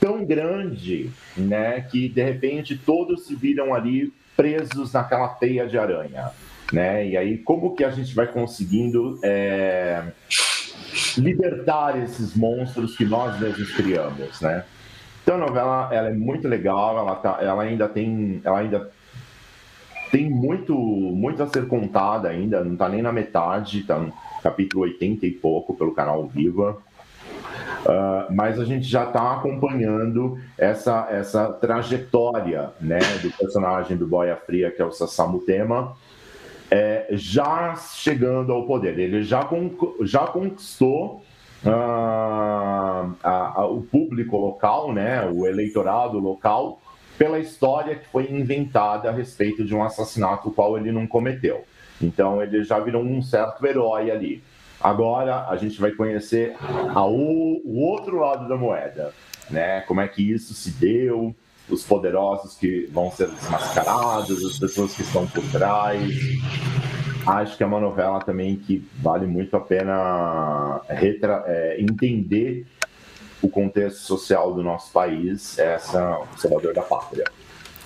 [0.00, 6.30] tão grande, né, que de repente todos se viram ali presos naquela teia de aranha,
[6.72, 7.08] né?
[7.08, 10.02] E aí como que a gente vai conseguindo é,
[11.16, 14.64] libertar esses monstros que nós mesmos criamos, né?
[15.22, 18.90] Então a novela ela é muito legal, ela, tá, ela ainda tem, ela ainda
[20.14, 24.12] tem muito, muito a ser contada ainda, não está nem na metade, está no
[24.44, 26.78] capítulo 80 e pouco pelo canal Viva.
[27.84, 34.36] Uh, mas a gente já está acompanhando essa, essa trajetória né, do personagem do Boia
[34.36, 35.96] Fria, que é o Sassamu Tema,
[36.70, 38.96] é, já chegando ao poder.
[38.96, 41.24] Ele já, con já conquistou
[41.66, 46.80] uh, a, a, o público local, né, o eleitorado local,
[47.18, 51.64] pela história que foi inventada a respeito de um assassinato o qual ele não cometeu.
[52.00, 54.42] Então ele já virou um certo herói ali.
[54.80, 59.14] Agora a gente vai conhecer a, o, o outro lado da moeda,
[59.48, 59.80] né?
[59.82, 61.34] Como é que isso se deu,
[61.68, 66.12] os poderosos que vão ser desmascarados, as pessoas que estão por trás.
[67.26, 72.66] Acho que é uma novela também que vale muito a pena retra é, entender
[73.44, 77.24] o contexto social do nosso país, essa o Salvador da Pátria.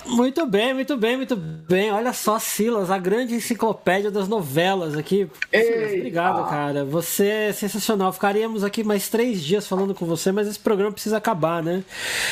[0.08, 1.92] Muito bem, muito bem, muito bem.
[1.92, 5.28] Olha só, Silas, a grande enciclopédia das novelas aqui.
[5.50, 6.84] Silas, obrigado, cara.
[6.84, 8.12] Você é sensacional.
[8.12, 11.84] Ficaríamos aqui mais três dias falando com você, mas esse programa precisa acabar, né?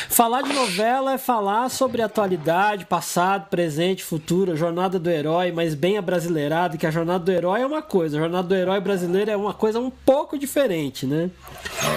[0.09, 5.99] Falar de novela é falar sobre atualidade, passado, presente, futuro, jornada do herói, mas bem
[5.99, 9.37] abrasileirado, que a jornada do herói é uma coisa, a jornada do herói brasileiro é
[9.37, 11.31] uma coisa um pouco diferente, né?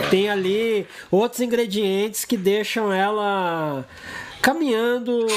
[0.10, 3.86] Tem ali outros ingredientes que deixam ela
[4.42, 5.28] caminhando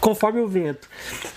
[0.00, 0.88] conforme o vento.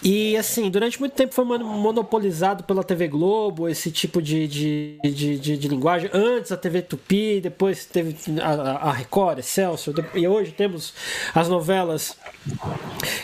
[0.04, 5.40] E assim, durante muito tempo foi monopolizado pela TV Globo esse tipo de, de, de,
[5.40, 6.10] de, de linguagem.
[6.14, 10.94] Antes a TV Tupi, depois teve a, a Record, Celso, e hoje temos
[11.34, 12.18] as novelas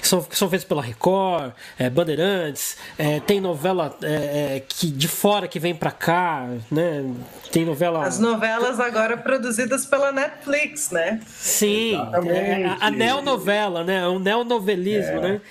[0.02, 4.88] que são, que são feitas pela Record, é, Bandeirantes, é, tem novela é, é que
[4.88, 7.06] de fora que vem para cá, né?
[7.52, 8.06] Tem novela.
[8.06, 11.20] As novelas agora produzidas pela Netflix, né?
[11.28, 11.96] Sim,
[12.28, 14.08] é, a, a neonovela, né?
[14.08, 15.22] O neonovelismo, é.
[15.24, 15.42] Né?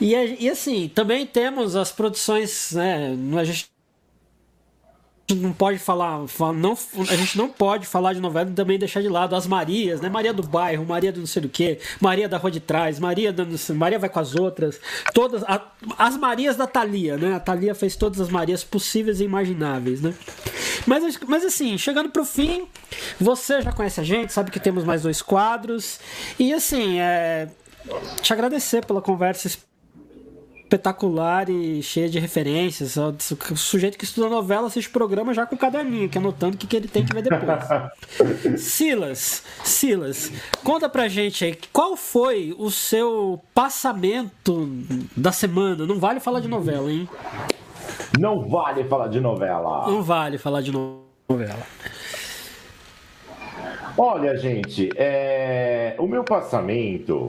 [0.00, 3.16] E, e assim, também temos as produções, né?
[3.38, 3.68] A gente
[5.34, 6.24] não pode falar,
[6.54, 6.78] não,
[7.10, 10.08] a gente não pode falar de novela e também deixar de lado as Marias, né?
[10.08, 13.32] Maria do bairro, Maria do não sei o quê, Maria da rua de trás, Maria
[13.32, 14.80] do, Maria vai com as outras,
[15.12, 15.60] todas a,
[15.98, 17.34] as Marias da Thalia, né?
[17.34, 20.14] A Thalia fez todas as Marias possíveis e imagináveis, né?
[20.86, 22.66] Mas, mas assim, chegando pro fim,
[23.20, 26.00] você já conhece a gente, sabe que temos mais dois quadros
[26.38, 27.48] e assim, é
[28.20, 29.48] te agradecer pela conversa
[30.68, 32.96] espetacular e cheia de referências.
[32.96, 36.66] O sujeito que estuda novela assiste programa já com o caderninho, que anotando o que,
[36.66, 38.60] que ele tem que ver depois.
[38.60, 40.30] Silas, Silas,
[40.62, 44.68] conta pra gente aí, qual foi o seu passamento
[45.16, 45.86] da semana?
[45.86, 47.08] Não vale falar de novela, hein?
[48.18, 49.90] Não vale falar de novela.
[49.90, 51.66] Não vale falar de novela.
[53.98, 55.96] Olha, gente, é...
[55.98, 57.28] o meu passamento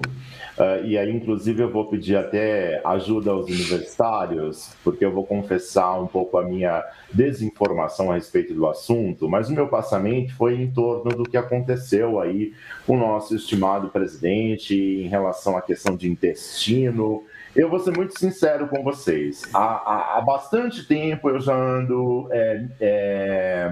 [0.59, 5.97] Uh, e aí, inclusive, eu vou pedir até ajuda aos universitários, porque eu vou confessar
[6.01, 10.69] um pouco a minha desinformação a respeito do assunto, mas o meu passamento foi em
[10.69, 12.51] torno do que aconteceu aí
[12.85, 17.23] com o nosso estimado presidente em relação à questão de intestino.
[17.55, 19.43] Eu vou ser muito sincero com vocês.
[19.53, 22.27] Há, há, há bastante tempo eu já ando.
[22.31, 23.71] É, é,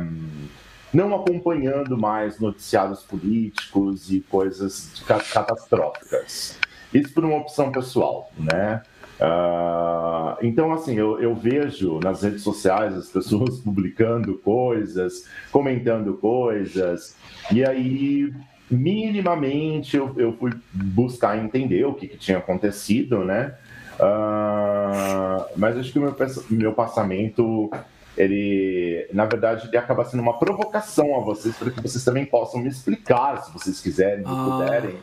[0.93, 6.57] não acompanhando mais noticiários políticos e coisas catastróficas.
[6.93, 8.81] Isso por uma opção pessoal, né?
[9.19, 17.15] Uh, então, assim, eu, eu, vejo nas redes sociais as pessoas publicando coisas, comentando coisas,
[17.51, 18.31] e aí,
[18.69, 23.55] minimamente, eu, eu fui buscar entender o que, que tinha acontecido, né?
[23.99, 26.15] Uh, mas acho que o meu,
[26.51, 27.71] meu passamento
[28.17, 32.59] ele, na verdade, ele acaba sendo uma provocação a vocês para que vocês também possam
[32.59, 34.57] me explicar, se vocês quiserem, se ah.
[34.59, 34.97] puderem,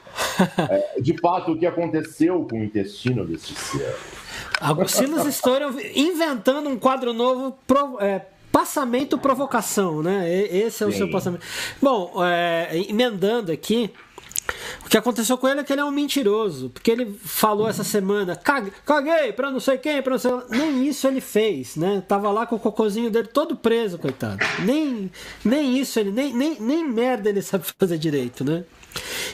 [0.71, 3.97] é, de fato, o que aconteceu com o intestino deste ser.
[4.89, 5.55] Silas estão
[5.95, 10.33] inventando um quadro novo, pro, é, passamento provocação, né?
[10.33, 10.99] Esse é o Sim.
[10.99, 11.45] seu passamento.
[11.81, 13.91] Bom, é, emendando aqui,
[14.85, 17.83] o que aconteceu com ele é que ele é um mentiroso, porque ele falou essa
[17.83, 20.31] semana, caguei pra não sei quem, pra não sei.
[20.51, 22.03] Nem isso ele fez, né?
[22.07, 24.45] Tava lá com o cocôzinho dele todo preso, coitado.
[24.65, 25.11] Nem,
[25.45, 28.65] nem isso ele, nem, nem, nem merda ele sabe fazer direito, né?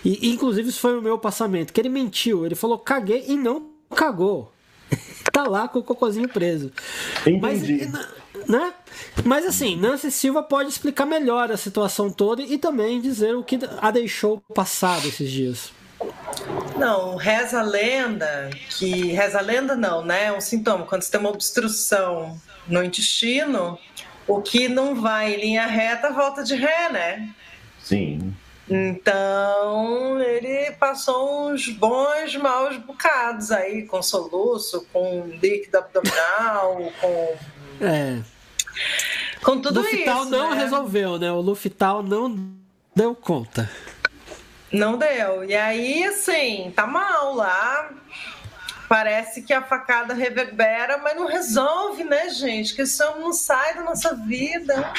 [0.04, 3.70] E inclusive isso foi o meu passamento, que ele mentiu, ele falou caguei e não
[3.94, 4.52] cagou.
[5.32, 6.72] tá lá com o cocôzinho preso.
[7.26, 7.88] Entendi.
[7.90, 8.08] Mas,
[8.51, 8.74] né?
[9.24, 13.59] Mas assim, Nancy Silva pode explicar melhor a situação toda e também dizer o que
[13.80, 15.72] a deixou passar esses dias.
[16.76, 19.12] Não, reza a lenda que.
[19.12, 20.24] Reza a lenda não, né?
[20.26, 20.86] É um sintoma.
[20.86, 23.78] Quando você tem uma obstrução no intestino,
[24.26, 27.34] o que não vai em linha reta volta de ré, né?
[27.82, 28.34] Sim.
[28.68, 37.36] Então ele passou uns bons maus bocados aí, com soluço, com líquido abdominal, com.
[37.84, 38.20] É.
[39.42, 40.30] Com tudo Lufital isso.
[40.30, 40.62] não né?
[40.62, 41.32] resolveu, né?
[41.32, 42.52] O Lufital não
[42.94, 43.70] deu conta.
[44.72, 45.44] Não deu.
[45.44, 47.90] E aí, assim, tá mal lá.
[48.88, 52.74] parece que a facada reverbera, mas não resolve, né, gente?
[52.74, 54.92] Que isso não sai da nossa vida.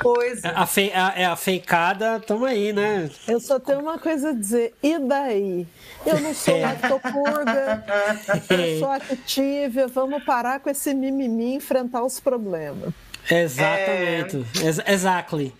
[0.00, 0.50] Coisa.
[0.50, 3.10] A, fe, a, é a feicada, tamo aí, né?
[3.26, 4.74] Eu só tenho uma coisa a dizer.
[4.82, 5.66] E daí?
[6.06, 6.62] Eu não sou é.
[6.62, 7.84] lactopurga,
[8.50, 12.92] eu sou activa, vamos parar com esse mimimi e enfrentar os problemas.
[13.30, 14.44] Exatamente.
[14.62, 14.92] É...
[14.92, 15.54] Exactly.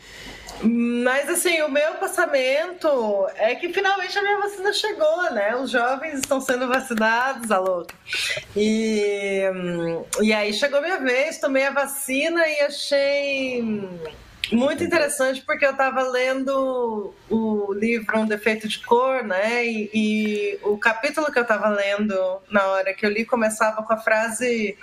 [0.63, 5.57] Mas assim, o meu passamento é que finalmente a minha vacina chegou, né?
[5.57, 7.95] Os jovens estão sendo vacinados, a louca.
[8.55, 9.43] E,
[10.21, 13.89] e aí chegou minha vez, tomei a vacina e achei
[14.53, 19.67] muito interessante porque eu estava lendo o livro Um Defeito de Cor, né?
[19.67, 22.15] E, e o capítulo que eu estava lendo
[22.51, 24.77] na hora que eu li começava com a frase: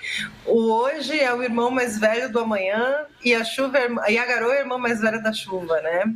[0.46, 4.26] O hoje é o irmão mais velho do amanhã e a chuva é, e a
[4.26, 6.14] garoa é a irmã mais velha da chuva, né?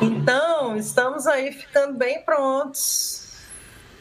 [0.00, 3.26] Então, estamos aí ficando bem prontos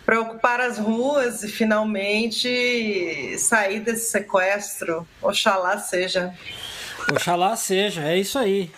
[0.06, 5.08] para ocupar as ruas e finalmente sair desse sequestro.
[5.22, 6.34] Oxalá seja.
[7.12, 8.72] Oxalá seja, é isso aí.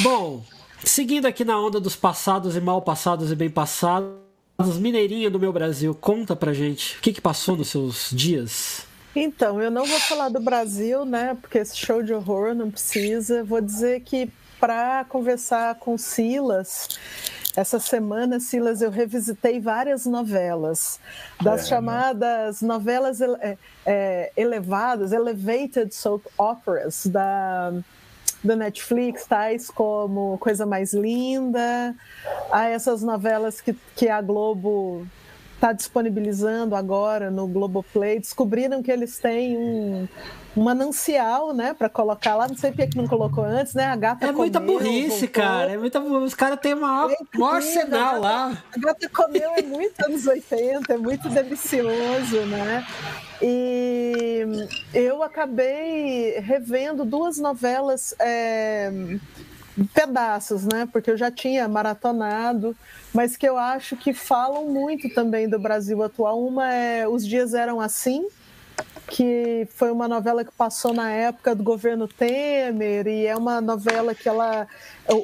[0.00, 0.44] Bom,
[0.84, 4.18] seguindo aqui na onda dos passados e mal passados e bem passados,
[4.78, 8.86] Mineirinha do meu Brasil, conta pra gente o que, que passou nos seus dias.
[9.16, 11.36] Então, eu não vou falar do Brasil, né?
[11.40, 13.42] Porque esse show de horror não precisa.
[13.42, 16.88] Vou dizer que para conversar com Silas,
[17.60, 20.98] essa semana, Silas, eu revisitei várias novelas,
[21.42, 22.68] das é, chamadas né?
[22.68, 27.72] novelas é, é, elevadas, elevated soap operas da,
[28.42, 31.94] da Netflix, tais como Coisa Mais Linda,
[32.50, 35.06] a essas novelas que, que a Globo
[35.60, 40.08] está disponibilizando agora no Globoplay, descobriram que eles têm um,
[40.56, 42.48] um manancial, né, para colocar lá.
[42.48, 43.84] Não sei porque que não colocou antes, né?
[43.84, 45.28] A gata É muita burrice, voltou.
[45.28, 45.72] cara.
[45.72, 48.62] É muita Os caras têm maior, é maior arsenal lá.
[48.74, 52.86] A gata comeu é muito anos 80, é muito delicioso, né?
[53.42, 54.46] E
[54.94, 58.14] eu acabei revendo duas novelas.
[58.18, 58.90] É
[59.94, 60.86] pedaços, né?
[60.92, 62.76] Porque eu já tinha maratonado,
[63.12, 66.44] mas que eu acho que falam muito também do Brasil atual.
[66.44, 68.26] Uma é Os Dias Eram Assim,
[69.10, 74.14] que foi uma novela que passou na época do governo Temer e é uma novela
[74.14, 74.68] que ela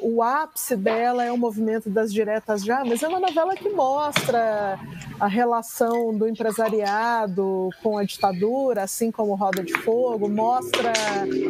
[0.03, 4.77] o ápice dela é o movimento das diretas já, mas é uma novela que mostra
[5.17, 10.91] a relação do empresariado com a ditadura, assim como Roda de Fogo, mostra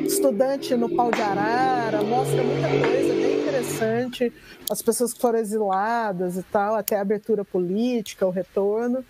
[0.05, 4.31] estudante no pau de arara, mostra muita coisa bem interessante,
[4.69, 9.03] as pessoas que foram exiladas e tal, até a abertura política, o retorno.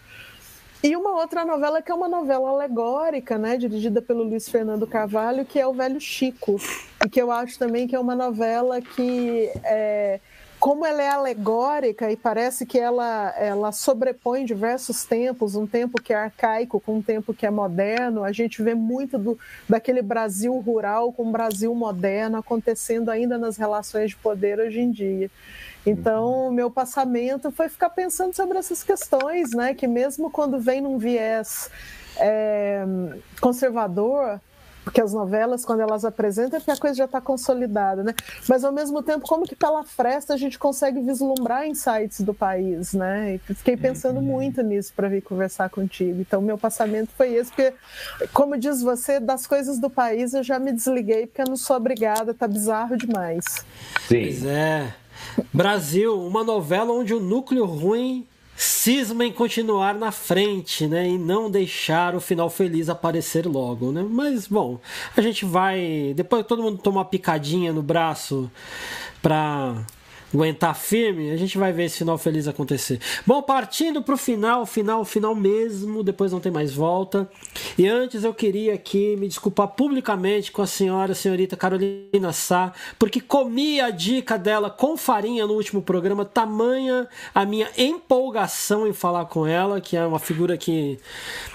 [0.83, 5.43] E uma outra novela que é uma novela alegórica, né, dirigida pelo Luiz Fernando Carvalho,
[5.43, 6.57] que é O Velho Chico,
[7.03, 10.19] e que eu acho também que é uma novela que, é,
[10.59, 16.13] como ela é alegórica e parece que ela, ela sobrepõe diversos tempos, um tempo que
[16.13, 20.55] é arcaico com um tempo que é moderno, a gente vê muito do, daquele Brasil
[20.59, 25.31] rural com o Brasil moderno acontecendo ainda nas relações de poder hoje em dia.
[25.85, 29.73] Então, meu passamento foi ficar pensando sobre essas questões, né?
[29.73, 31.69] Que mesmo quando vem num viés
[32.19, 32.85] é,
[33.39, 34.39] conservador,
[34.87, 38.13] porque as novelas, quando elas apresentam, é porque a coisa já está consolidada, né?
[38.47, 42.93] Mas ao mesmo tempo, como que pela fresta a gente consegue vislumbrar insights do país,
[42.93, 43.35] né?
[43.35, 44.25] E fiquei pensando uhum.
[44.25, 46.21] muito nisso para vir conversar contigo.
[46.21, 47.73] Então, meu passamento foi esse, porque,
[48.31, 51.75] como diz você, das coisas do país eu já me desliguei, porque eu não sou
[51.75, 53.43] obrigada, tá bizarro demais.
[54.07, 54.21] Sim.
[54.23, 54.95] Pois é.
[55.53, 58.25] Brasil, uma novela onde o núcleo ruim
[58.55, 64.03] cisma em continuar na frente, né, e não deixar o final feliz aparecer logo, né?
[64.09, 64.79] Mas bom,
[65.15, 68.49] a gente vai depois todo mundo toma uma picadinha no braço
[69.21, 69.85] para
[70.33, 72.99] aguentar firme, a gente vai ver esse final feliz acontecer.
[73.25, 77.29] Bom, partindo para o final, final, final mesmo, depois não tem mais volta.
[77.77, 82.73] E antes eu queria aqui me desculpar publicamente com a senhora, a senhorita Carolina Sá,
[82.99, 88.93] porque comi a dica dela com farinha no último programa, tamanha a minha empolgação em
[88.93, 90.99] falar com ela, que é uma figura que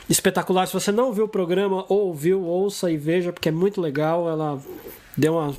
[0.08, 0.66] espetacular.
[0.66, 4.28] Se você não viu o programa ou ouviu, ouça e veja, porque é muito legal.
[4.28, 4.60] Ela
[5.16, 5.54] deu uma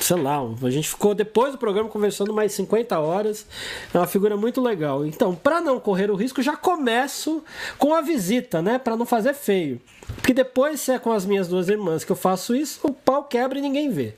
[0.00, 3.46] sei lá, a gente ficou depois do programa conversando mais 50 horas.
[3.92, 5.04] É uma figura muito legal.
[5.04, 7.44] Então, para não correr o risco, já começo
[7.78, 9.80] com a visita, né, para não fazer feio.
[10.16, 13.24] Porque depois, se é com as minhas duas irmãs que eu faço isso, o pau
[13.24, 14.14] quebra e ninguém vê.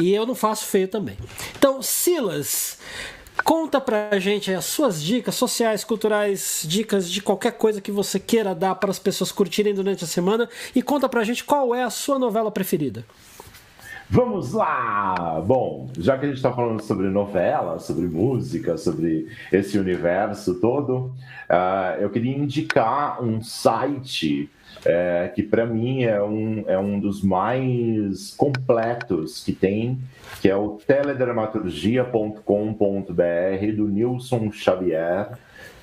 [0.00, 1.16] E eu não faço feio também.
[1.56, 2.78] Então, Silas,
[3.44, 8.54] Conta pra gente as suas dicas sociais, culturais, dicas de qualquer coisa que você queira
[8.54, 11.90] dar para as pessoas curtirem durante a semana e conta pra gente qual é a
[11.90, 13.04] sua novela preferida.
[14.14, 15.40] Vamos lá!
[15.40, 21.14] Bom, já que a gente está falando sobre novela, sobre música, sobre esse universo todo,
[21.48, 24.50] uh, eu queria indicar um site
[24.84, 29.98] é, que para mim é um, é um dos mais completos que tem,
[30.42, 35.38] que é o teledramaturgia.com.br do Nilson Xavier,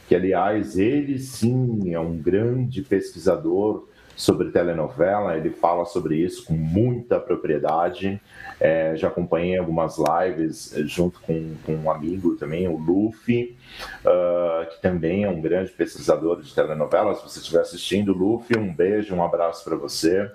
[0.08, 3.88] que aliás ele sim é um grande pesquisador
[4.20, 8.22] sobre telenovela, ele fala sobre isso com muita propriedade.
[8.60, 13.56] É, já acompanhei algumas lives eh, junto com, com um amigo também, o Luffy,
[14.04, 17.20] uh, que também é um grande pesquisador de telenovelas.
[17.20, 20.30] Se você estiver assistindo, Luffy, um beijo, um abraço para você.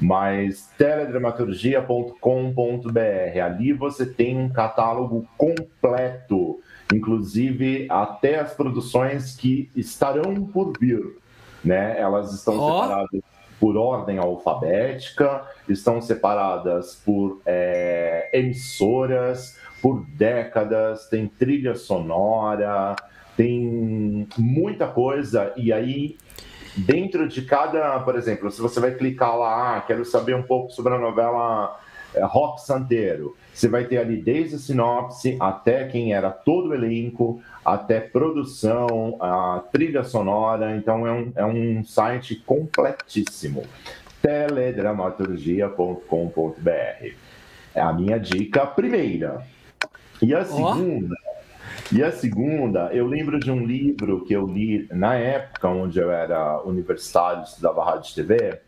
[0.00, 6.58] Mas teledramaturgia.com.br, ali você tem um catálogo completo,
[6.92, 11.21] inclusive até as produções que estarão por vir
[11.64, 11.98] né?
[11.98, 12.82] Elas estão oh.
[12.82, 13.20] separadas
[13.60, 22.96] por ordem alfabética, estão separadas por é, emissoras, por décadas, tem trilha sonora,
[23.36, 26.16] tem muita coisa, e aí
[26.76, 30.70] dentro de cada, por exemplo, se você vai clicar lá, ah, quero saber um pouco
[30.72, 31.78] sobre a novela
[32.14, 33.36] é, Rock Santeiro.
[33.52, 39.16] Você vai ter ali desde a sinopse até quem era todo o elenco, até produção,
[39.20, 40.74] a trilha sonora.
[40.76, 43.64] Então é um, é um site completíssimo.
[44.22, 47.14] teledramaturgia.com.br.
[47.74, 49.46] É a minha dica primeira.
[50.20, 51.14] E a segunda.
[51.94, 56.10] E a segunda, eu lembro de um livro que eu li na época onde eu
[56.10, 58.60] era universitário, estudava rádio e TV,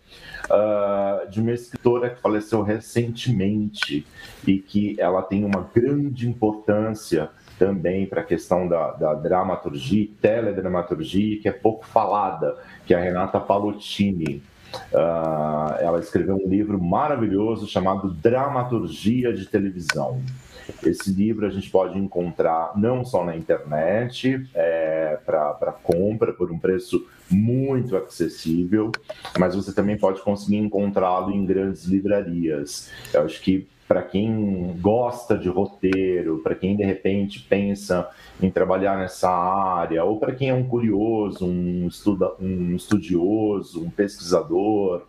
[0.50, 4.06] uh, de uma escritora que faleceu recentemente
[4.46, 11.40] e que ela tem uma grande importância também para a questão da, da dramaturgia, teledramaturgia,
[11.40, 14.42] que é pouco falada, que é a Renata Palottini.
[14.92, 20.20] Uh, ela escreveu um livro maravilhoso chamado Dramaturgia de Televisão.
[20.84, 26.58] Esse livro a gente pode encontrar não só na internet, é, para compra por um
[26.58, 28.90] preço muito acessível,
[29.38, 32.90] mas você também pode conseguir encontrá-lo em grandes livrarias.
[33.12, 38.08] Eu acho que para quem gosta de roteiro, para quem de repente pensa
[38.40, 43.90] em trabalhar nessa área, ou para quem é um curioso, um, estuda, um estudioso, um
[43.90, 45.02] pesquisador,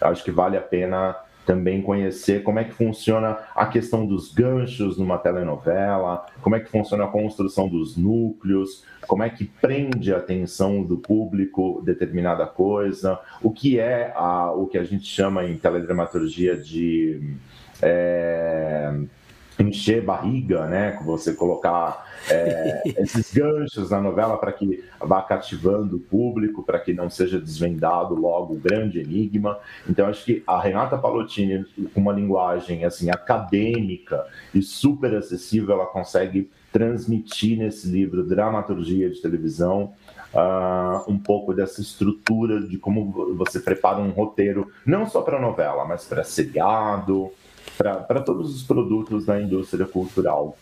[0.00, 1.16] acho que vale a pena
[1.46, 6.68] também conhecer como é que funciona a questão dos ganchos numa telenovela, como é que
[6.68, 13.18] funciona a construção dos núcleos, como é que prende a atenção do público determinada coisa,
[13.40, 17.36] o que é a, o que a gente chama em teledramaturgia de
[17.80, 18.92] é,
[19.58, 20.98] encher barriga, né?
[21.04, 26.92] Você colocar é, esses ganchos na novela para que vá cativando o público, para que
[26.92, 29.58] não seja desvendado logo o grande enigma.
[29.88, 31.64] Então, acho que a Renata Palottini,
[31.94, 34.24] com uma linguagem assim acadêmica
[34.54, 39.92] e super acessível, ela consegue transmitir nesse livro Dramaturgia de Televisão
[40.34, 45.86] Uh, um pouco dessa estrutura de como você prepara um roteiro, não só para novela,
[45.86, 47.32] mas para seriado,
[47.76, 50.56] para todos os produtos da indústria cultural.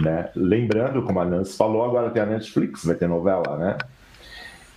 [0.00, 0.30] Né?
[0.34, 3.78] Lembrando, como a Nancy falou, agora tem a Netflix, vai ter novela, né?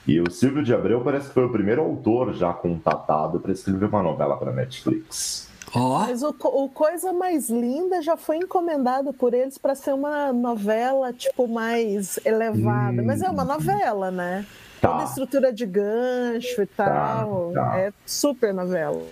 [0.07, 3.87] E o Silvio de Abreu parece que foi o primeiro autor já contatado para escrever
[3.87, 5.49] uma novela para Netflix.
[5.75, 5.99] Oh.
[5.99, 11.11] Mas o, o, Coisa Mais Linda já foi encomendado por eles para ser uma novela,
[11.11, 13.01] tipo, mais elevada.
[13.01, 13.05] Hum.
[13.05, 14.45] Mas é uma novela, né?
[14.79, 14.91] Tá.
[14.91, 17.51] Toda estrutura de gancho e tá, tal.
[17.53, 17.79] Tá, tá.
[17.79, 19.03] É super novela.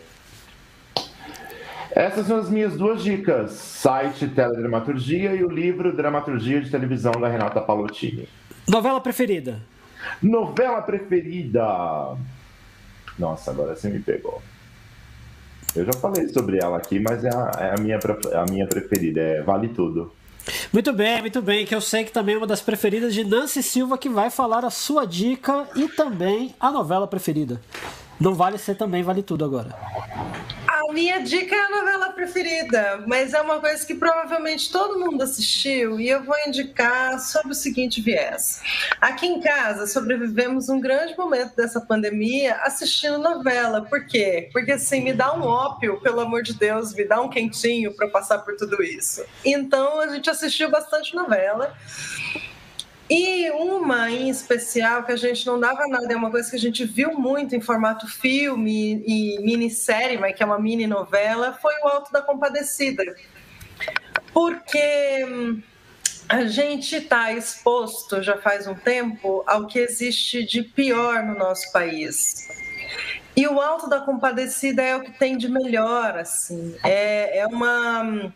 [1.96, 7.30] Essas são as minhas duas dicas: site Teledramaturgia e o livro Dramaturgia de Televisão da
[7.30, 8.28] Renata Palottini.
[8.68, 9.62] Novela preferida?
[10.22, 12.18] Novela preferida.
[13.18, 14.42] Nossa, agora você me pegou.
[15.74, 19.22] Eu já falei sobre ela aqui, mas é a, é a minha, a minha preferida,
[19.22, 20.12] é Vale Tudo.
[20.72, 23.64] Muito bem, muito bem, que eu sei que também é uma das preferidas de Nancy
[23.64, 27.60] Silva, que vai falar a sua dica e também a novela preferida.
[28.20, 29.76] Não vale ser também, vale tudo agora.
[30.68, 35.22] A minha dica é a novela preferida, mas é uma coisa que provavelmente todo mundo
[35.22, 38.62] assistiu e eu vou indicar sobre o seguinte viés.
[39.02, 43.82] Aqui em casa sobrevivemos um grande momento dessa pandemia assistindo novela.
[43.82, 44.50] Por quê?
[44.54, 48.08] Porque assim, me dá um ópio, pelo amor de Deus, me dá um quentinho para
[48.08, 49.26] passar por tudo isso.
[49.44, 51.76] Então a gente assistiu bastante novela.
[53.10, 56.60] E uma em especial que a gente não dava nada, é uma coisa que a
[56.60, 61.74] gente viu muito em formato filme e minissérie, mas que é uma mini novela, foi
[61.84, 63.04] o Alto da Compadecida.
[64.34, 65.62] Porque hum,
[66.28, 71.72] a gente está exposto já faz um tempo ao que existe de pior no nosso
[71.72, 72.48] país.
[73.36, 76.76] E o Alto da Compadecida é o que tem de melhor, assim.
[76.84, 78.32] É, é uma...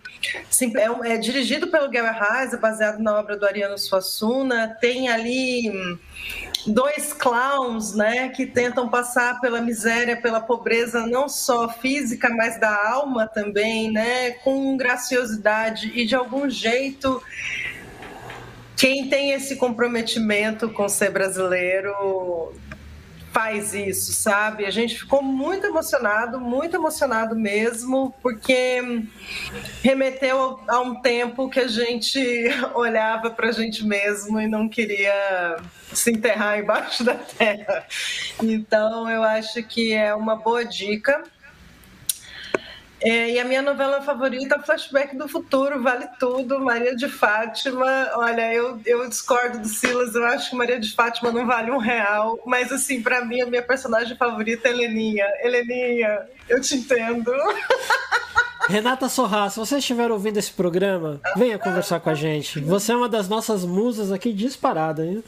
[0.50, 4.78] Assim, é, é, dirigido pelo Guilherme Reis, é baseado na obra do Ariano Suassuna.
[4.82, 5.72] Tem ali
[6.68, 12.90] dois clowns, né, que tentam passar pela miséria, pela pobreza, não só física, mas da
[12.90, 17.22] alma também, né, com graciosidade e de algum jeito
[18.76, 22.54] quem tem esse comprometimento com ser brasileiro
[23.32, 24.66] faz isso, sabe?
[24.66, 29.04] A gente ficou muito emocionado, muito emocionado mesmo, porque
[29.84, 32.20] remeteu a um tempo que a gente
[32.74, 35.58] olhava para a gente mesmo e não queria
[35.94, 37.86] se enterrar embaixo da terra.
[38.42, 41.24] Então, eu acho que é uma boa dica.
[43.02, 46.60] É, e a minha novela favorita, Flashback do Futuro, vale tudo.
[46.60, 51.32] Maria de Fátima, olha, eu, eu discordo do Silas, eu acho que Maria de Fátima
[51.32, 55.28] não vale um real, mas assim, para mim, a minha personagem favorita é Heleninha.
[55.42, 57.32] Heleninha, eu te entendo.
[58.70, 62.60] Renata Sorra, se você estiver ouvindo esse programa, venha conversar com a gente.
[62.60, 65.04] Você é uma das nossas musas aqui disparada.
[65.04, 65.24] Hein?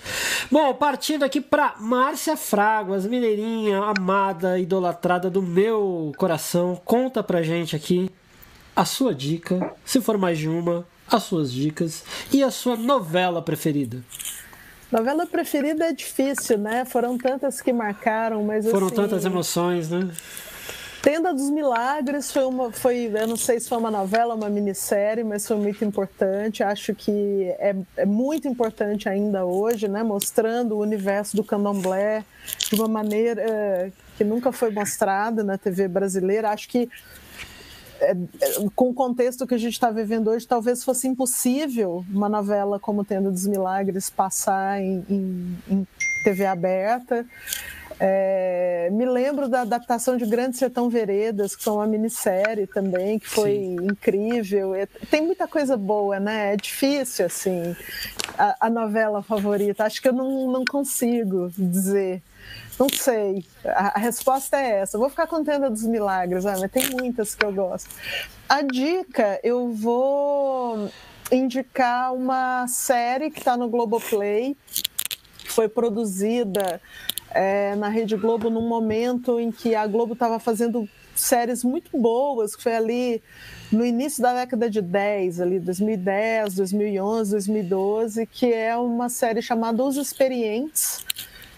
[0.52, 6.80] Bom, partindo aqui para Márcia Fraguas, mineirinha, amada, idolatrada do meu coração.
[6.86, 8.12] Conta pra gente aqui
[8.76, 13.42] a sua dica, se for mais de uma, as suas dicas e a sua novela
[13.42, 14.04] preferida.
[14.92, 16.86] Novela preferida é difícil, né?
[16.86, 18.96] Foram tantas que marcaram, mas Foram assim...
[18.98, 20.12] tantas emoções, né?
[21.02, 25.24] Tenda dos Milagres foi uma, foi, eu não sei se foi uma novela, uma minissérie,
[25.24, 26.62] mas foi muito importante.
[26.62, 30.04] Acho que é, é muito importante ainda hoje, né?
[30.04, 32.24] Mostrando o universo do candomblé
[32.70, 36.52] de uma maneira é, que nunca foi mostrada na TV brasileira.
[36.52, 36.88] Acho que
[38.00, 42.30] é, é, com o contexto que a gente está vivendo hoje, talvez fosse impossível uma
[42.30, 45.88] novela como Tenda dos Milagres passar em, em, em
[46.24, 47.26] TV aberta.
[48.04, 53.30] É, me lembro da adaptação de Grande Sertão Veredas, que foi uma minissérie também, que
[53.30, 53.76] foi Sim.
[53.84, 54.72] incrível.
[55.12, 56.54] Tem muita coisa boa, né?
[56.54, 57.76] É difícil, assim,
[58.36, 59.84] a, a novela favorita.
[59.84, 62.24] Acho que eu não, não consigo dizer.
[62.80, 63.46] Não sei.
[63.64, 64.98] A, a resposta é essa.
[64.98, 67.88] Eu vou ficar contando dos milagres, ah, mas tem muitas que eu gosto.
[68.50, 70.90] A dica, eu vou
[71.32, 74.58] indicar uma série que está no Globoplay,
[75.38, 76.82] que foi produzida
[77.34, 82.56] é, na Rede Globo num momento em que a Globo estava fazendo séries muito boas,
[82.56, 83.24] que foi ali
[83.72, 89.84] no início da década de 10, ali 2010, 2011, 2012, que é uma série chamada
[89.84, 91.06] Os Experientes,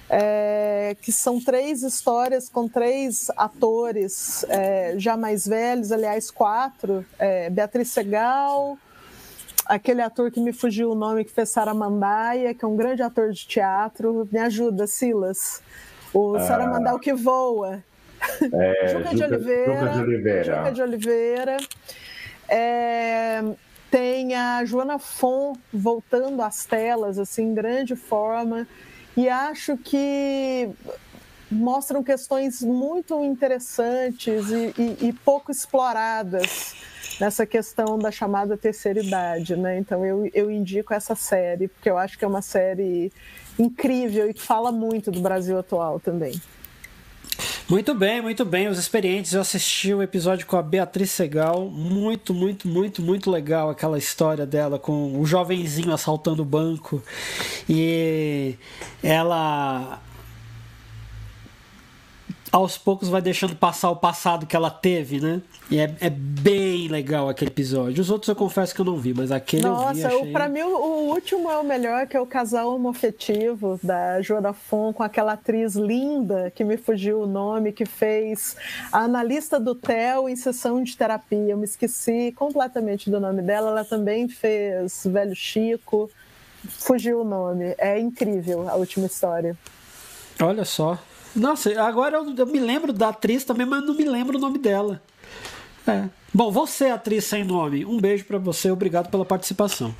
[0.09, 7.49] é, que são três histórias com três atores é, já mais velhos, aliás, quatro, é,
[7.49, 8.77] Beatriz Segal,
[9.65, 13.31] aquele ator que me fugiu o nome, que fez Saramandaia, que é um grande ator
[13.31, 14.27] de teatro.
[14.31, 15.61] Me ajuda, Silas.
[16.13, 17.83] O ah, Saramandaia que voa.
[18.53, 19.73] É, Juca, Juca, de Oliveira.
[19.73, 20.57] Juca de Oliveira.
[20.57, 21.57] Juca de Oliveira.
[22.47, 23.43] É,
[23.89, 28.67] tem a Joana Fon voltando às telas, assim, em grande forma.
[29.15, 30.69] E acho que
[31.49, 36.75] mostram questões muito interessantes e, e, e pouco exploradas
[37.19, 39.77] nessa questão da chamada terceira idade, né?
[39.77, 43.11] Então eu, eu indico essa série, porque eu acho que é uma série
[43.57, 46.33] incrível e que fala muito do Brasil atual também.
[47.69, 48.67] Muito bem, muito bem.
[48.67, 51.69] Os experientes, eu assisti o um episódio com a Beatriz Segal.
[51.69, 57.01] Muito, muito, muito, muito legal aquela história dela com o jovenzinho assaltando o banco.
[57.67, 58.55] E
[59.01, 60.01] ela
[62.53, 65.41] aos poucos vai deixando passar o passado que ela teve, né?
[65.71, 67.99] E é, é bem legal aquele episódio.
[67.99, 70.03] Os outros eu confesso que eu não vi, mas aquele Nossa, eu vi.
[70.03, 70.31] Nossa, achei...
[70.31, 74.53] pra mim o, o, último é o melhor, que é o casal homofetivo da Joana
[74.53, 78.55] Fon com aquela atriz linda, que me fugiu o nome, que fez
[78.91, 81.53] a analista do TEL em sessão de terapia.
[81.53, 83.71] Eu me esqueci completamente do nome dela.
[83.71, 86.07] Ela também fez Velho Chico.
[86.69, 87.73] Fugiu o nome.
[87.79, 89.57] É incrível a última história.
[90.39, 90.99] Olha só,
[91.35, 94.57] nossa, agora eu, eu, me lembro da atriz também, mas não me lembro o nome
[94.57, 95.01] dela.
[95.87, 96.07] É.
[96.35, 99.93] Bom, você, atriz sem nome, um beijo para você, obrigado pela participação.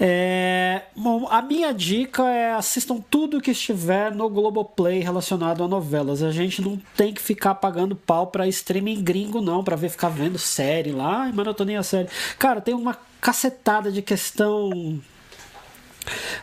[0.00, 6.22] É, bom, a minha dica é assistam tudo que estiver no Globoplay relacionado a novelas.
[6.22, 10.08] A gente não tem que ficar pagando pau pra streaming gringo, não, pra ver ficar
[10.08, 12.08] vendo série lá, tô nem a série.
[12.38, 15.02] Cara, tem uma cacetada de questão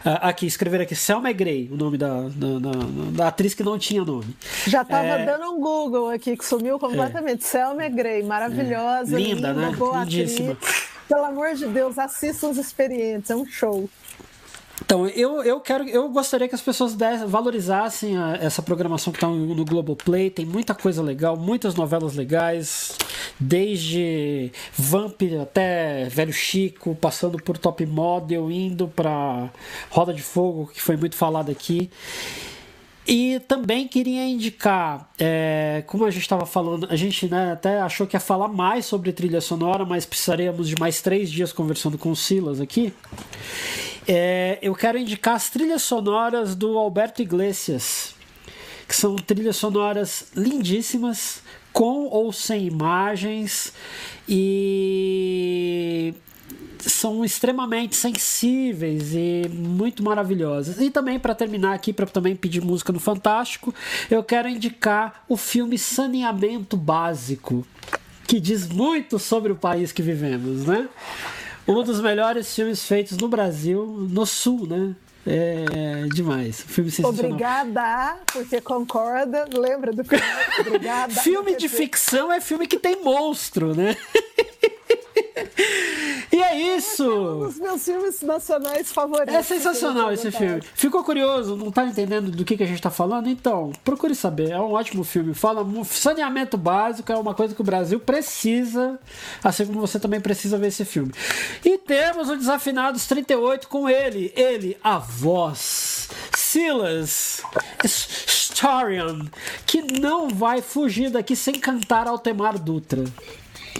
[0.03, 2.71] aqui, escrever aqui, Selma Grey, o nome da, da, da,
[3.11, 4.35] da, atriz que não tinha nome.
[4.67, 5.25] Já estava é...
[5.25, 7.43] dando um Google aqui, que sumiu completamente.
[7.43, 7.47] É.
[7.47, 9.19] Selma Grey, maravilhosa, é.
[9.19, 9.75] linda, linda, né?
[9.77, 10.53] boa Lindíssima.
[10.53, 10.91] atriz.
[11.07, 13.89] Pelo amor de Deus, assista os experientes, é um show.
[14.83, 19.17] Então, eu, eu quero, eu gostaria que as pessoas dessem, valorizassem a, essa programação que
[19.17, 20.29] está no, no Globoplay.
[20.29, 22.97] Tem muita coisa legal, muitas novelas legais,
[23.39, 29.49] desde Vamp até Velho Chico, passando por Top Model, indo para
[29.89, 31.89] Roda de Fogo, que foi muito falado aqui.
[33.07, 38.05] E também queria indicar, é, como a gente estava falando, a gente né, até achou
[38.05, 42.11] que ia falar mais sobre trilha sonora, mas precisaríamos de mais três dias conversando com
[42.11, 42.93] o Silas aqui.
[44.07, 48.15] É, eu quero indicar as trilhas sonoras do Alberto Iglesias,
[48.87, 51.41] que são trilhas sonoras lindíssimas,
[51.71, 53.73] com ou sem imagens,
[54.27, 56.13] e
[56.79, 60.79] são extremamente sensíveis e muito maravilhosas.
[60.79, 63.73] E também para terminar aqui para também pedir música no Fantástico,
[64.09, 67.65] eu quero indicar o filme Saneamento Básico,
[68.27, 70.89] que diz muito sobre o país que vivemos, né?
[71.67, 74.95] Um dos melhores filmes feitos no Brasil, no Sul, né?
[75.25, 76.61] É demais.
[76.61, 77.31] Filme sensacional.
[77.31, 79.47] Obrigada, porque concorda.
[79.53, 80.23] Lembra do filme?
[80.59, 81.13] Obrigada.
[81.13, 83.95] filme de ficção é filme que tem monstro, né?
[86.41, 87.03] E é isso!
[87.03, 89.33] É um dos meus filmes nacionais favoritos.
[89.33, 90.59] É sensacional esse filme.
[90.73, 91.55] Ficou curioso?
[91.55, 93.29] Não tá entendendo do que, que a gente tá falando?
[93.29, 94.49] Então, procure saber.
[94.49, 95.35] É um ótimo filme.
[95.35, 98.99] Fala saneamento básico, é uma coisa que o Brasil precisa,
[99.43, 101.11] assim como você também precisa ver esse filme.
[101.63, 104.33] E temos o Desafinados 38 com ele.
[104.35, 106.09] Ele, a voz.
[106.35, 107.43] Silas
[107.85, 109.27] Starion,
[109.65, 113.03] que não vai fugir daqui sem cantar Altemar Dutra.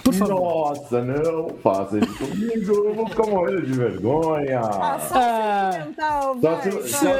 [0.04, 0.40] Por favor.
[0.40, 4.60] Nossa, não faça isso comigo, eu vou ficar morrendo de vergonha.
[4.60, 7.14] Ah, só ah, sentimental, só se, só,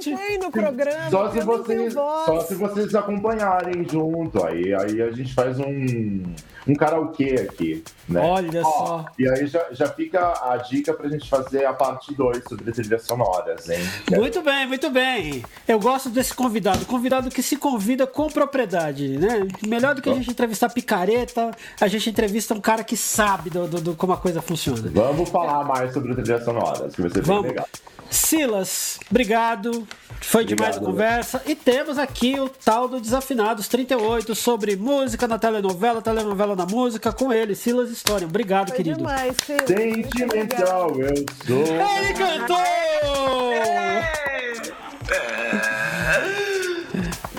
[0.00, 1.10] se, no programa.
[1.10, 6.22] Só se, vocês, só se vocês acompanharem junto, aí, aí a gente faz um
[6.66, 7.82] um karaokê aqui.
[8.08, 8.20] Né?
[8.20, 9.06] Olha Ó, só.
[9.18, 13.02] E aí já, já fica a dica pra gente fazer a parte 2 sobre trilhas
[13.02, 13.80] sonoras, hein?
[14.10, 15.44] Muito bem, muito bem.
[15.66, 16.84] Eu gosto desse convidado.
[16.86, 19.46] Convidado que se convida com propriedade, né?
[19.66, 23.66] Melhor do que a gente entrevistar picareta, a gente entrevista um cara que sabe do,
[23.66, 24.90] do, do como a coisa funciona.
[24.92, 27.42] Vamos falar mais sobre trilhas sonoras, que vai ser Vamos.
[27.42, 27.68] bem legal.
[28.12, 29.86] Silas, obrigado.
[30.20, 30.72] Foi obrigado.
[30.72, 31.42] demais a conversa.
[31.46, 37.12] E temos aqui o tal do Desafinados 38 sobre música na telenovela, telenovela na música,
[37.12, 38.26] com ele, Silas História.
[38.26, 38.98] Obrigado, Foi querido.
[38.98, 39.66] Demais, Silas.
[39.66, 41.16] Sentimental, eu
[41.46, 41.64] sou.
[41.98, 42.62] Ele cantou!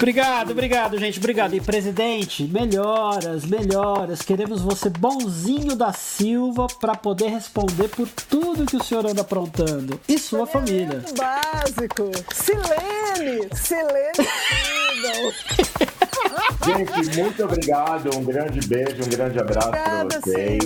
[0.03, 1.17] Obrigado, obrigado, gente.
[1.17, 1.55] Obrigado.
[1.55, 4.21] E presidente, melhoras, melhoras.
[4.21, 9.97] Queremos você bonzinho da Silva para poder responder por tudo que o senhor anda aprontando.
[10.05, 11.01] E sua família.
[11.17, 12.11] Básico.
[12.35, 14.11] Silene, Silene.
[16.99, 18.13] gente, muito obrigado.
[18.13, 20.59] Um grande beijo, um grande abraço para vocês.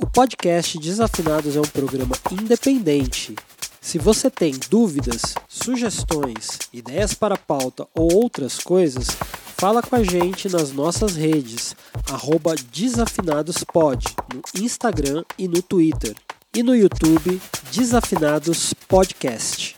[0.00, 3.36] O podcast Desafinados é um programa independente
[3.88, 9.06] se você tem dúvidas, sugestões, ideias para pauta ou outras coisas,
[9.56, 11.74] fala com a gente nas nossas redes,
[12.70, 14.04] desafinadospod,
[14.34, 16.14] no Instagram e no Twitter.
[16.54, 17.40] E no YouTube,
[17.72, 19.74] Desafinados Podcast.